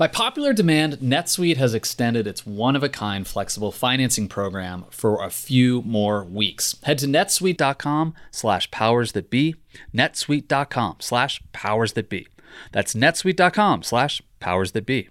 By 0.00 0.06
popular 0.06 0.54
demand, 0.54 0.94
NetSuite 1.00 1.58
has 1.58 1.74
extended 1.74 2.26
its 2.26 2.46
one 2.46 2.74
of 2.74 2.82
a 2.82 2.88
kind 2.88 3.26
flexible 3.26 3.70
financing 3.70 4.28
program 4.28 4.86
for 4.88 5.22
a 5.22 5.28
few 5.28 5.82
more 5.82 6.24
weeks. 6.24 6.74
Head 6.84 6.96
to 7.00 7.06
netsuite.com 7.06 8.14
slash 8.30 8.70
powers 8.70 9.12
that 9.12 9.28
be, 9.28 9.56
netsuite.com 9.94 10.96
slash 11.00 11.42
powers 11.52 11.92
that 11.92 12.08
be. 12.08 12.28
That's 12.72 12.94
netsuite.com 12.94 13.82
slash 13.82 14.22
powers 14.40 14.72
that 14.72 14.86
be. 14.86 15.10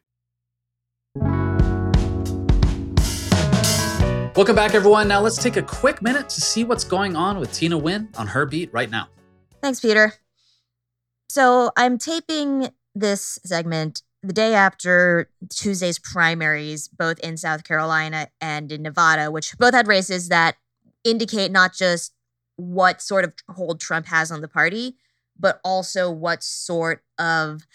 Welcome 4.33 4.55
back, 4.55 4.73
everyone. 4.75 5.09
Now 5.09 5.19
let's 5.19 5.35
take 5.35 5.57
a 5.57 5.61
quick 5.61 6.01
minute 6.01 6.29
to 6.29 6.39
see 6.39 6.63
what's 6.63 6.85
going 6.85 7.17
on 7.17 7.37
with 7.37 7.51
Tina 7.51 7.77
Nguyen 7.77 8.17
on 8.17 8.27
her 8.27 8.45
beat 8.45 8.71
right 8.71 8.89
now. 8.89 9.09
Thanks, 9.61 9.81
Peter. 9.81 10.13
So 11.29 11.71
I'm 11.75 11.97
taping 11.97 12.69
this 12.95 13.39
segment 13.45 14.03
the 14.23 14.31
day 14.31 14.55
after 14.55 15.29
Tuesday's 15.49 15.99
primaries, 15.99 16.87
both 16.87 17.19
in 17.19 17.35
South 17.35 17.65
Carolina 17.65 18.29
and 18.39 18.71
in 18.71 18.83
Nevada, 18.83 19.31
which 19.31 19.57
both 19.57 19.73
had 19.73 19.89
races 19.89 20.29
that 20.29 20.55
indicate 21.03 21.51
not 21.51 21.73
just 21.73 22.13
what 22.55 23.01
sort 23.01 23.25
of 23.25 23.33
hold 23.49 23.81
Trump 23.81 24.05
has 24.05 24.31
on 24.31 24.39
the 24.39 24.47
party, 24.47 24.95
but 25.37 25.59
also 25.61 26.09
what 26.09 26.41
sort 26.41 27.03
of 27.19 27.67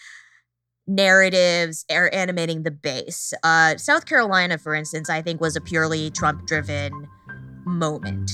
narratives 0.87 1.85
are 1.91 2.09
animating 2.13 2.63
the 2.63 2.71
base. 2.71 3.33
Uh, 3.43 3.77
South 3.77 4.05
Carolina, 4.05 4.57
for 4.57 4.73
instance, 4.73 5.09
I 5.09 5.21
think 5.21 5.41
was 5.41 5.55
a 5.55 5.61
purely 5.61 6.09
Trump 6.11 6.47
driven 6.47 7.07
moment. 7.65 8.31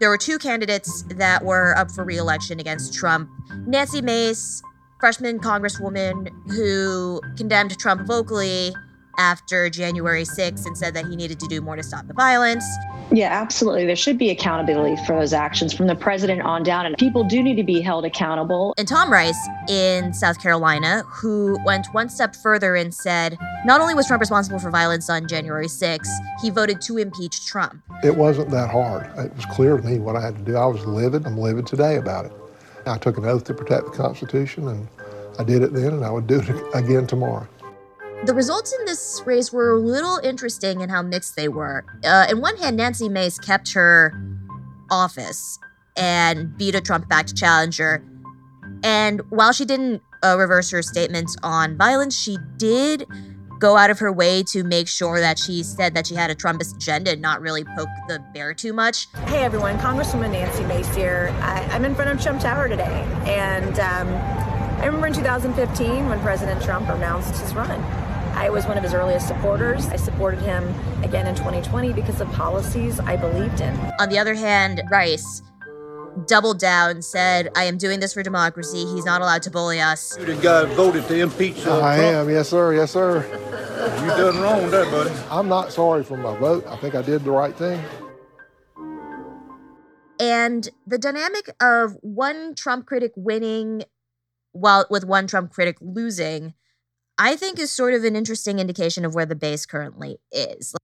There 0.00 0.08
were 0.08 0.18
two 0.18 0.38
candidates 0.38 1.02
that 1.10 1.44
were 1.44 1.76
up 1.76 1.90
for 1.90 2.04
reelection 2.04 2.58
against 2.58 2.94
Trump 2.94 3.30
Nancy 3.66 4.02
Mace, 4.02 4.62
freshman 4.98 5.38
congresswoman 5.38 6.28
who 6.50 7.20
condemned 7.36 7.78
Trump 7.78 8.06
vocally 8.06 8.74
after 9.18 9.68
January 9.70 10.24
6th 10.24 10.66
and 10.66 10.76
said 10.76 10.94
that 10.94 11.06
he 11.06 11.16
needed 11.16 11.40
to 11.40 11.46
do 11.46 11.60
more 11.60 11.76
to 11.76 11.82
stop 11.82 12.06
the 12.06 12.14
violence. 12.14 12.64
Yeah, 13.12 13.28
absolutely. 13.28 13.84
There 13.84 13.96
should 13.96 14.18
be 14.18 14.30
accountability 14.30 14.96
for 15.04 15.18
those 15.18 15.32
actions 15.32 15.72
from 15.72 15.86
the 15.86 15.94
president 15.94 16.42
on 16.42 16.62
down, 16.62 16.86
and 16.86 16.96
people 16.96 17.24
do 17.24 17.42
need 17.42 17.56
to 17.56 17.62
be 17.62 17.80
held 17.80 18.04
accountable. 18.04 18.74
And 18.78 18.88
Tom 18.88 19.12
Rice 19.12 19.38
in 19.68 20.12
South 20.14 20.40
Carolina, 20.40 21.02
who 21.06 21.58
went 21.64 21.86
one 21.92 22.08
step 22.08 22.34
further 22.34 22.74
and 22.76 22.94
said 22.94 23.36
not 23.64 23.80
only 23.80 23.94
was 23.94 24.06
Trump 24.06 24.20
responsible 24.20 24.58
for 24.58 24.70
violence 24.70 25.10
on 25.10 25.28
January 25.28 25.66
6th, 25.66 26.08
he 26.42 26.50
voted 26.50 26.80
to 26.82 26.98
impeach 26.98 27.46
Trump. 27.46 27.82
It 28.02 28.16
wasn't 28.16 28.50
that 28.50 28.70
hard. 28.70 29.06
It 29.18 29.34
was 29.36 29.44
clear 29.46 29.76
to 29.76 29.82
me 29.82 29.98
what 29.98 30.16
I 30.16 30.20
had 30.20 30.36
to 30.36 30.42
do. 30.42 30.56
I 30.56 30.66
was 30.66 30.84
livid. 30.86 31.26
I'm 31.26 31.38
livid 31.38 31.66
today 31.66 31.96
about 31.96 32.26
it. 32.26 32.32
I 32.86 32.98
took 32.98 33.16
an 33.16 33.24
oath 33.24 33.44
to 33.44 33.54
protect 33.54 33.86
the 33.86 33.92
Constitution, 33.92 34.68
and 34.68 34.88
I 35.38 35.44
did 35.44 35.62
it 35.62 35.72
then, 35.72 35.94
and 35.94 36.04
I 36.04 36.10
would 36.10 36.26
do 36.26 36.40
it 36.40 36.74
again 36.74 37.06
tomorrow. 37.06 37.46
The 38.24 38.32
results 38.32 38.72
in 38.72 38.86
this 38.86 39.20
race 39.26 39.52
were 39.52 39.72
a 39.72 39.78
little 39.78 40.16
interesting 40.16 40.80
in 40.80 40.88
how 40.88 41.02
mixed 41.02 41.36
they 41.36 41.48
were. 41.48 41.84
Uh, 42.02 42.26
in 42.30 42.40
one 42.40 42.56
hand, 42.56 42.78
Nancy 42.78 43.06
Mace 43.06 43.38
kept 43.38 43.74
her 43.74 44.14
office 44.90 45.58
and 45.94 46.56
beat 46.56 46.74
a 46.74 46.80
Trump 46.80 47.06
backed 47.06 47.36
challenger. 47.36 48.02
And 48.82 49.20
while 49.28 49.52
she 49.52 49.66
didn't 49.66 50.00
uh, 50.22 50.36
reverse 50.38 50.70
her 50.70 50.80
statements 50.80 51.36
on 51.42 51.76
violence, 51.76 52.18
she 52.18 52.38
did 52.56 53.06
go 53.58 53.76
out 53.76 53.90
of 53.90 53.98
her 53.98 54.10
way 54.10 54.42
to 54.44 54.64
make 54.64 54.88
sure 54.88 55.20
that 55.20 55.38
she 55.38 55.62
said 55.62 55.94
that 55.94 56.06
she 56.06 56.14
had 56.14 56.30
a 56.30 56.34
Trumpist 56.34 56.76
agenda 56.76 57.12
and 57.12 57.20
not 57.20 57.42
really 57.42 57.64
poke 57.76 57.90
the 58.08 58.24
bear 58.32 58.54
too 58.54 58.72
much. 58.72 59.06
Hey 59.26 59.44
everyone, 59.44 59.76
Congresswoman 59.76 60.32
Nancy 60.32 60.64
Mace 60.64 60.94
here. 60.94 61.30
I, 61.42 61.60
am 61.76 61.84
in 61.84 61.94
front 61.94 62.10
of 62.10 62.22
Trump 62.22 62.40
Tower 62.40 62.68
today. 62.68 63.06
And 63.26 63.78
um, 63.78 64.08
I 64.80 64.86
remember 64.86 65.08
in 65.08 65.12
2015 65.12 66.08
when 66.08 66.20
President 66.20 66.62
Trump 66.62 66.88
announced 66.88 67.38
his 67.38 67.54
run. 67.54 68.03
I 68.34 68.50
was 68.50 68.66
one 68.66 68.76
of 68.76 68.82
his 68.82 68.94
earliest 68.94 69.28
supporters. 69.28 69.86
I 69.86 69.96
supported 69.96 70.40
him 70.40 70.64
again 71.02 71.26
in 71.26 71.34
2020 71.34 71.92
because 71.92 72.20
of 72.20 72.30
policies 72.32 73.00
I 73.00 73.16
believed 73.16 73.60
in. 73.60 73.74
On 74.00 74.08
the 74.08 74.18
other 74.18 74.34
hand, 74.34 74.82
Rice 74.90 75.42
doubled 76.26 76.58
down, 76.58 77.02
said, 77.02 77.50
I 77.56 77.64
am 77.64 77.78
doing 77.78 78.00
this 78.00 78.12
for 78.14 78.22
democracy. 78.22 78.86
He's 78.86 79.04
not 79.04 79.20
allowed 79.20 79.42
to 79.42 79.50
bully 79.50 79.80
us. 79.80 80.16
You 80.18 80.26
the 80.26 80.34
guy 80.36 80.64
voted 80.74 81.06
to 81.08 81.20
impeach 81.20 81.66
uh, 81.66 81.80
I 81.80 81.96
Trump. 81.96 82.14
am, 82.16 82.30
yes, 82.30 82.48
sir, 82.48 82.74
yes, 82.74 82.90
sir. 82.92 83.24
You 84.00 84.08
done 84.08 84.40
wrong 84.40 84.70
there, 84.70 84.84
buddy. 84.86 85.10
I'm 85.30 85.48
not 85.48 85.72
sorry 85.72 86.04
for 86.04 86.16
my 86.16 86.36
vote. 86.36 86.66
I 86.66 86.76
think 86.76 86.94
I 86.94 87.02
did 87.02 87.24
the 87.24 87.30
right 87.30 87.54
thing. 87.54 87.80
And 90.20 90.68
the 90.86 90.98
dynamic 90.98 91.50
of 91.60 91.96
one 92.00 92.54
Trump 92.54 92.86
critic 92.86 93.12
winning 93.16 93.82
while 94.52 94.86
with 94.88 95.04
one 95.04 95.26
Trump 95.26 95.52
critic 95.52 95.76
losing 95.80 96.54
I 97.18 97.36
think 97.36 97.58
is 97.58 97.70
sort 97.70 97.94
of 97.94 98.04
an 98.04 98.16
interesting 98.16 98.58
indication 98.58 99.04
of 99.04 99.14
where 99.14 99.26
the 99.26 99.36
base 99.36 99.66
currently 99.66 100.18
is. 100.32 100.74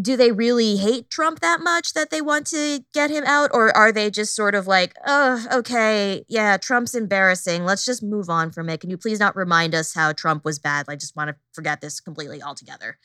Do 0.00 0.16
they 0.16 0.30
really 0.30 0.76
hate 0.76 1.10
Trump 1.10 1.40
that 1.40 1.60
much 1.60 1.94
that 1.94 2.10
they 2.10 2.20
want 2.22 2.46
to 2.48 2.80
get 2.94 3.10
him 3.10 3.24
out? 3.26 3.50
Or 3.52 3.76
are 3.76 3.90
they 3.92 4.10
just 4.10 4.36
sort 4.36 4.54
of 4.54 4.66
like, 4.66 4.94
oh, 5.06 5.44
okay, 5.52 6.24
yeah, 6.28 6.56
Trump's 6.56 6.94
embarrassing. 6.94 7.64
Let's 7.64 7.84
just 7.84 8.02
move 8.02 8.30
on 8.30 8.52
from 8.52 8.68
it. 8.68 8.80
Can 8.80 8.90
you 8.90 8.96
please 8.96 9.18
not 9.18 9.36
remind 9.36 9.74
us 9.74 9.92
how 9.92 10.12
Trump 10.12 10.44
was 10.44 10.58
bad? 10.58 10.86
I 10.88 10.96
just 10.96 11.16
want 11.16 11.28
to 11.28 11.36
forget 11.52 11.80
this 11.80 12.00
completely 12.00 12.42
altogether. 12.42 12.98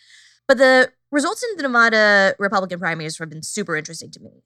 But 0.47 0.57
the 0.57 0.91
results 1.11 1.43
in 1.43 1.57
the 1.57 1.63
Nevada 1.63 2.35
Republican 2.37 2.79
primaries 2.79 3.17
have 3.17 3.29
been 3.29 3.43
super 3.43 3.75
interesting 3.75 4.11
to 4.11 4.19
me 4.19 4.43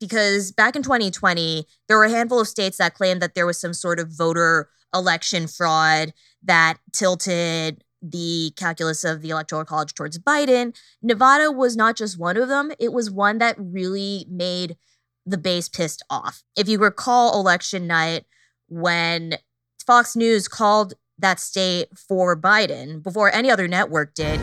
because 0.00 0.52
back 0.52 0.76
in 0.76 0.82
2020, 0.82 1.66
there 1.88 1.96
were 1.96 2.04
a 2.04 2.10
handful 2.10 2.40
of 2.40 2.48
states 2.48 2.78
that 2.78 2.94
claimed 2.94 3.22
that 3.22 3.34
there 3.34 3.46
was 3.46 3.60
some 3.60 3.72
sort 3.72 4.00
of 4.00 4.08
voter 4.10 4.68
election 4.94 5.46
fraud 5.46 6.12
that 6.42 6.78
tilted 6.92 7.82
the 8.02 8.52
calculus 8.56 9.04
of 9.04 9.22
the 9.22 9.30
electoral 9.30 9.64
college 9.64 9.94
towards 9.94 10.18
Biden. 10.18 10.76
Nevada 11.02 11.50
was 11.50 11.76
not 11.76 11.96
just 11.96 12.18
one 12.18 12.36
of 12.36 12.48
them, 12.48 12.72
it 12.78 12.92
was 12.92 13.10
one 13.10 13.38
that 13.38 13.56
really 13.58 14.26
made 14.28 14.76
the 15.24 15.38
base 15.38 15.68
pissed 15.68 16.04
off. 16.08 16.42
If 16.56 16.68
you 16.68 16.78
recall 16.78 17.38
election 17.38 17.86
night 17.86 18.24
when 18.68 19.36
Fox 19.84 20.14
News 20.14 20.46
called 20.46 20.94
that 21.18 21.40
state 21.40 21.88
for 21.96 22.40
Biden 22.40 23.02
before 23.02 23.32
any 23.32 23.50
other 23.50 23.66
network 23.66 24.14
did, 24.14 24.40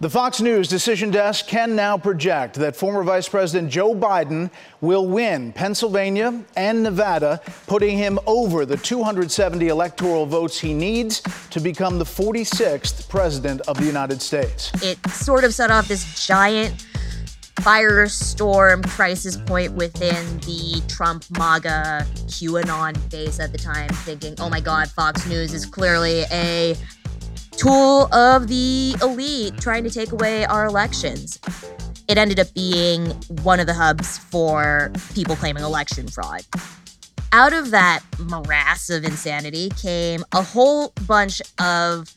the 0.00 0.08
Fox 0.08 0.40
News 0.40 0.68
decision 0.68 1.10
desk 1.10 1.48
can 1.48 1.74
now 1.74 1.98
project 1.98 2.54
that 2.56 2.76
former 2.76 3.02
Vice 3.02 3.28
President 3.28 3.68
Joe 3.68 3.94
Biden 3.94 4.50
will 4.80 5.06
win 5.08 5.52
Pennsylvania 5.52 6.44
and 6.56 6.84
Nevada, 6.84 7.40
putting 7.66 7.98
him 7.98 8.18
over 8.26 8.64
the 8.64 8.76
270 8.76 9.66
electoral 9.66 10.24
votes 10.24 10.60
he 10.60 10.72
needs 10.72 11.20
to 11.50 11.58
become 11.58 11.98
the 11.98 12.04
46th 12.04 13.08
President 13.08 13.60
of 13.62 13.76
the 13.76 13.86
United 13.86 14.22
States. 14.22 14.70
It 14.82 14.98
sort 15.10 15.42
of 15.42 15.52
set 15.52 15.70
off 15.72 15.88
this 15.88 16.26
giant 16.26 16.84
firestorm 17.56 18.86
crisis 18.88 19.36
point 19.36 19.72
within 19.72 20.38
the 20.38 20.80
Trump 20.86 21.24
MAGA 21.36 22.06
QAnon 22.26 23.10
base 23.10 23.40
at 23.40 23.50
the 23.50 23.58
time, 23.58 23.88
thinking, 23.88 24.34
oh 24.38 24.48
my 24.48 24.60
God, 24.60 24.88
Fox 24.88 25.26
News 25.26 25.52
is 25.52 25.66
clearly 25.66 26.22
a 26.30 26.76
tool 27.58 28.12
of 28.14 28.46
the 28.46 28.94
elite 29.02 29.52
trying 29.60 29.82
to 29.82 29.90
take 29.90 30.12
away 30.12 30.44
our 30.46 30.66
elections. 30.66 31.40
It 32.06 32.16
ended 32.16 32.38
up 32.38 32.54
being 32.54 33.10
one 33.42 33.58
of 33.58 33.66
the 33.66 33.74
hubs 33.74 34.16
for 34.16 34.92
people 35.12 35.34
claiming 35.34 35.64
election 35.64 36.06
fraud. 36.06 36.42
Out 37.32 37.52
of 37.52 37.72
that 37.72 38.00
morass 38.20 38.88
of 38.90 39.04
insanity 39.04 39.70
came 39.70 40.24
a 40.32 40.40
whole 40.40 40.92
bunch 41.06 41.42
of 41.58 42.14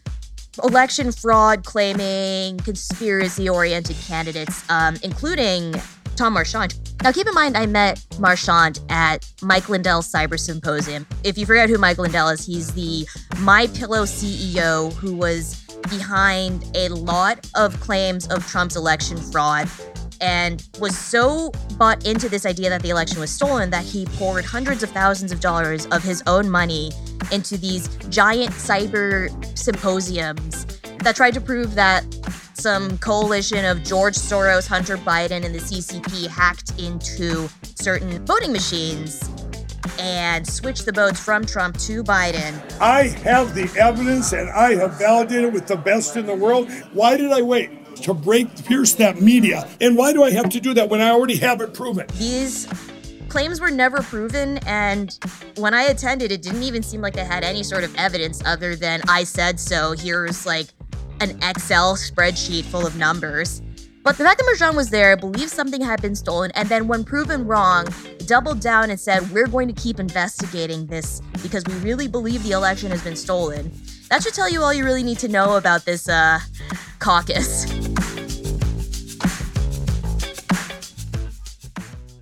election 0.63 1.12
fraud 1.12 1.65
claiming, 1.65 2.58
conspiracy 2.60 3.49
oriented 3.49 3.95
candidates, 3.97 4.63
um, 4.69 4.95
including 5.04 5.73
Tom 6.21 6.34
Marchant. 6.34 6.75
Now, 7.01 7.12
keep 7.12 7.25
in 7.25 7.34
mind, 7.34 7.57
I 7.57 7.65
met 7.65 8.05
Marchant 8.19 8.79
at 8.89 9.27
Mike 9.41 9.69
Lindell's 9.69 10.07
Cyber 10.07 10.39
Symposium. 10.39 11.07
If 11.23 11.36
you 11.36 11.47
forget 11.47 11.67
who 11.67 11.79
Mike 11.79 11.97
Lindell 11.97 12.29
is, 12.29 12.45
he's 12.45 12.71
the 12.73 13.07
My 13.39 13.65
Pillow 13.65 14.03
CEO 14.03 14.93
who 14.93 15.15
was 15.15 15.65
behind 15.89 16.63
a 16.75 16.89
lot 16.89 17.49
of 17.55 17.79
claims 17.79 18.27
of 18.27 18.45
Trump's 18.45 18.75
election 18.75 19.17
fraud 19.17 19.67
and 20.21 20.63
was 20.79 20.95
so 20.95 21.49
bought 21.79 22.05
into 22.05 22.29
this 22.29 22.45
idea 22.45 22.69
that 22.69 22.84
the 22.84 22.91
election 22.91 23.19
was 23.19 23.31
stolen 23.31 23.71
that 23.71 23.84
he 23.84 24.05
poured 24.05 24.45
hundreds 24.45 24.84
of 24.84 24.91
thousands 24.91 25.31
of 25.31 25.39
dollars 25.39 25.88
of 25.88 26.03
his 26.03 26.21
own 26.27 26.47
money 26.47 26.91
into 27.31 27.57
these 27.57 27.88
giant 28.10 28.51
cyber 28.51 29.27
symposiums 29.57 30.67
that 31.04 31.16
tried 31.16 31.34
to 31.34 31.42
prove 31.42 31.76
that 31.76 32.04
some 32.54 32.98
coalition 33.00 33.66
of 33.66 33.84
George 33.84 34.16
Soros, 34.16 34.68
Hunter 34.68 34.98
Biden, 34.98 35.44
and 35.44 35.54
the 35.54 35.60
CCP 35.60 36.28
hacked 36.28 36.80
into 36.80 37.50
certain 37.76 38.24
voting 38.26 38.52
machines 38.52 39.28
and 40.00 40.48
switched 40.48 40.86
the 40.86 40.92
votes 40.92 41.20
from 41.20 41.44
Trump 41.46 41.78
to 41.80 42.04
Biden. 42.04 42.54
I 42.80 43.08
have 43.24 43.56
the 43.56 43.72
evidence 43.80 44.32
and 44.34 44.50
I 44.50 44.76
have 44.76 45.00
validated 45.00 45.54
with 45.54 45.68
the 45.68 45.76
best 45.76 46.18
in 46.18 46.26
the 46.26 46.36
world. 46.36 46.70
Why 46.94 47.18
did 47.18 47.32
I 47.32 47.42
wait? 47.42 47.96
To 48.04 48.14
break, 48.14 48.66
pierce 48.66 48.94
that 48.96 49.22
media. 49.22 49.68
And 49.80 49.98
why 49.98 50.14
do 50.14 50.24
I 50.24 50.32
have 50.32 50.50
to 50.50 50.60
do 50.60 50.74
that 50.76 50.90
when 50.90 51.02
I 51.02 51.10
already 51.10 51.38
have 51.38 51.62
it 51.62 51.74
proven? 51.74 52.08
These 52.18 52.68
claims 53.30 53.62
were 53.62 53.72
never 53.72 54.02
proven, 54.02 54.58
and 54.66 55.18
when 55.56 55.74
I 55.74 55.84
attended, 55.84 56.32
it 56.32 56.42
didn't 56.42 56.64
even 56.64 56.84
seem 56.84 57.02
like 57.02 57.14
they 57.14 57.24
had 57.24 57.44
any 57.44 57.64
sort 57.64 57.84
of 57.84 57.96
evidence 57.96 58.42
other 58.46 58.76
than 58.76 59.02
I 59.08 59.24
said 59.24 59.60
so. 59.60 59.94
Here's 59.94 60.46
like 60.46 60.68
an 61.21 61.38
Excel 61.43 61.95
spreadsheet 61.95 62.63
full 62.65 62.86
of 62.86 62.95
numbers. 62.97 63.62
But 64.03 64.17
the 64.17 64.23
fact 64.23 64.39
that 64.39 64.45
Marchant 64.45 64.75
was 64.75 64.89
there, 64.89 65.15
believed 65.15 65.51
something 65.51 65.79
had 65.79 66.01
been 66.01 66.15
stolen, 66.15 66.49
and 66.55 66.67
then 66.67 66.88
when 66.88 67.03
proven 67.03 67.45
wrong, 67.45 67.88
doubled 68.25 68.60
down 68.60 68.89
and 68.89 68.99
said, 68.99 69.29
We're 69.29 69.47
going 69.47 69.67
to 69.67 69.79
keep 69.79 69.99
investigating 69.99 70.88
this 70.88 71.21
because 71.43 71.63
we 71.65 71.75
really 71.75 72.07
believe 72.07 72.41
the 72.41 72.51
election 72.51 72.89
has 72.89 73.03
been 73.03 73.15
stolen. 73.15 73.71
That 74.10 74.23
should 74.23 74.34
tell 74.34 74.49
you 74.49 74.63
all 74.63 74.73
you 74.73 74.84
really 74.84 75.03
need 75.03 75.19
to 75.19 75.27
know 75.27 75.55
about 75.55 75.86
this 75.86 76.10
uh, 76.10 76.39
caucus. 76.97 77.65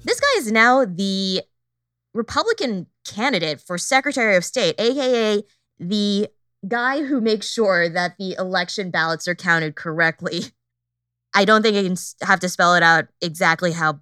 This 0.04 0.20
guy 0.20 0.38
is 0.38 0.52
now 0.52 0.84
the 0.84 1.44
Republican 2.14 2.88
candidate 3.08 3.62
for 3.62 3.78
Secretary 3.78 4.36
of 4.36 4.44
State, 4.44 4.76
aka 4.78 5.42
the 5.80 6.28
guy 6.68 7.04
who 7.04 7.22
makes 7.22 7.50
sure 7.50 7.90
that 7.90 8.16
the 8.18 8.36
election 8.38 8.92
ballots 8.92 9.28
are 9.28 9.36
counted 9.36 9.76
correctly. 9.76 10.46
I 11.34 11.46
don't 11.46 11.62
think 11.62 11.78
I 11.78 11.84
can 11.84 11.96
have 12.22 12.40
to 12.42 12.50
spell 12.50 12.76
it 12.76 12.84
out 12.84 13.06
exactly 13.22 13.72
how 13.72 14.00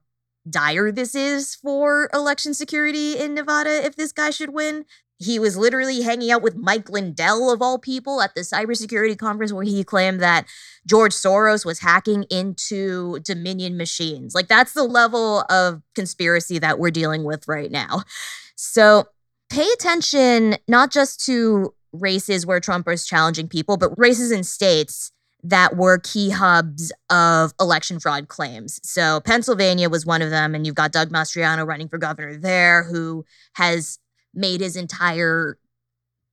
dire 0.50 0.91
this 0.91 1.13
is 1.13 1.56
for 1.56 2.10
election 2.13 2.54
security 2.54 3.17
in 3.17 3.34
Nevada 3.34 3.86
if 3.86 3.96
this 3.96 4.12
guy 4.12 4.30
should 4.30 4.54
win. 4.54 4.86
He 5.20 5.39
was 5.39 5.58
literally 5.58 6.02
hanging 6.04 6.32
out 6.32 6.43
with 6.43 6.56
Mike 6.56 6.89
Lindell, 6.89 7.52
of 7.52 7.62
all 7.62 7.80
people, 7.80 8.22
at 8.22 8.36
the 8.36 8.41
cybersecurity 8.41 9.17
conference 9.17 9.52
where 9.52 9.63
he 9.63 9.84
claimed 9.84 10.20
that 10.22 10.46
George 10.86 11.12
Soros 11.12 11.65
was 11.65 11.80
hacking 11.80 12.24
into 12.30 13.20
Dominion 13.22 13.78
machines. 13.78 14.36
Like, 14.36 14.48
that's 14.48 14.74
the 14.74 14.84
level 14.84 15.43
of 15.50 15.82
conspiracy 15.96 16.60
that 16.60 16.78
we're 16.78 16.91
dealing 16.91 17.24
with 17.24 17.48
right 17.48 17.72
now. 17.72 18.04
So, 18.56 19.06
pay 19.50 19.67
attention 19.74 20.58
not 20.67 20.91
just 20.91 21.26
to 21.26 21.74
races 21.93 22.45
where 22.45 22.60
Trump 22.60 22.88
was 22.88 23.06
challenging 23.06 23.47
people, 23.47 23.78
but 23.78 23.97
races 23.97 24.32
in 24.32 24.43
states 24.43 25.12
that 25.43 25.78
were 25.78 26.00
key 26.00 26.30
hubs 26.32 26.91
of 27.10 27.54
election 27.60 28.00
fraud 28.00 28.28
claims. 28.28 28.80
So 28.84 29.21
Pennsylvania 29.21 29.89
was 29.89 30.06
one 30.06 30.21
of 30.21 30.30
them, 30.30 30.56
and 30.56 30.65
you've 30.65 30.76
got 30.76 30.91
Doug 30.91 31.10
Mastriano 31.10 31.65
running 31.65 31.88
for 31.88 31.97
governor 31.97 32.38
there, 32.38 32.84
who 32.84 33.23
has 33.54 34.00
made 34.34 34.62
his 34.62 34.76
entire 34.76 35.58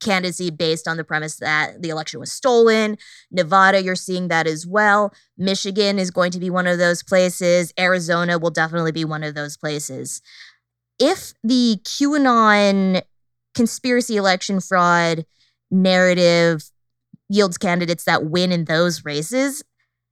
candidacy 0.01 0.51
based 0.51 0.87
on 0.87 0.97
the 0.97 1.05
premise 1.05 1.37
that 1.37 1.81
the 1.81 1.88
election 1.88 2.21
was 2.21 2.33
stolen. 2.33 2.99
Nevada, 3.31 3.83
you're 3.83 3.95
seeing 3.95 4.29
that 4.29 4.47
as 4.47 4.67
well. 4.67 5.12
Michigan 5.38 5.99
is 5.99 6.11
going 6.11 6.31
to 6.33 6.40
be 6.40 6.51
one 6.51 6.67
of 6.67 6.79
those 6.79 7.03
places. 7.03 7.73
Arizona 7.79 8.38
will 8.38 8.51
definitely 8.51 8.93
be 8.93 9.05
one 9.05 9.23
of 9.23 9.35
those 9.35 9.57
places. 9.57 10.21
If 10.99 11.33
the 11.43 11.79
QAnon 11.85 13.03
conspiracy 13.55 14.17
election 14.17 14.61
fraud 14.61 15.25
narrative 15.70 16.70
yields 17.29 17.59
candidates 17.59 18.05
that 18.05 18.27
win 18.27 18.53
in 18.53 18.64
those 18.64 19.05
races, 19.05 19.62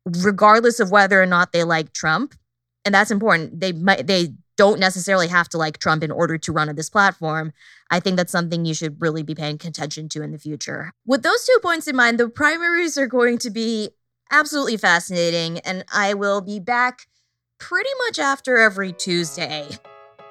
regardless 0.04 0.80
of 0.80 0.90
whether 0.90 1.22
or 1.22 1.26
not 1.26 1.52
they 1.52 1.64
like 1.64 1.92
Trump. 1.92 2.34
And 2.84 2.94
that's 2.94 3.10
important. 3.10 3.60
They 3.60 3.72
might 3.72 4.06
they 4.06 4.34
don't 4.56 4.80
necessarily 4.80 5.28
have 5.28 5.48
to 5.48 5.58
like 5.58 5.78
Trump 5.78 6.02
in 6.02 6.10
order 6.10 6.36
to 6.38 6.52
run 6.52 6.68
on 6.68 6.76
this 6.76 6.90
platform. 6.90 7.52
I 7.90 8.00
think 8.00 8.16
that's 8.16 8.32
something 8.32 8.64
you 8.64 8.74
should 8.74 9.00
really 9.00 9.22
be 9.22 9.34
paying 9.34 9.54
attention 9.54 10.08
to 10.10 10.22
in 10.22 10.30
the 10.30 10.38
future. 10.38 10.92
With 11.06 11.22
those 11.22 11.44
two 11.44 11.58
points 11.62 11.88
in 11.88 11.96
mind, 11.96 12.18
the 12.18 12.28
primaries 12.28 12.98
are 12.98 13.06
going 13.06 13.38
to 13.38 13.50
be 13.50 13.90
absolutely 14.30 14.76
fascinating, 14.76 15.58
and 15.60 15.84
I 15.92 16.14
will 16.14 16.40
be 16.40 16.58
back 16.60 17.06
pretty 17.58 17.90
much 18.06 18.18
after 18.18 18.56
every 18.56 18.92
Tuesday 18.92 19.68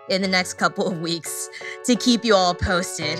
in 0.10 0.22
the 0.22 0.28
next 0.28 0.56
couple 0.56 0.88
of 0.88 1.00
weeks 1.00 1.50
to 1.86 1.96
keep 1.96 2.26
you 2.26 2.36
all 2.36 2.54
posted. 2.54 3.20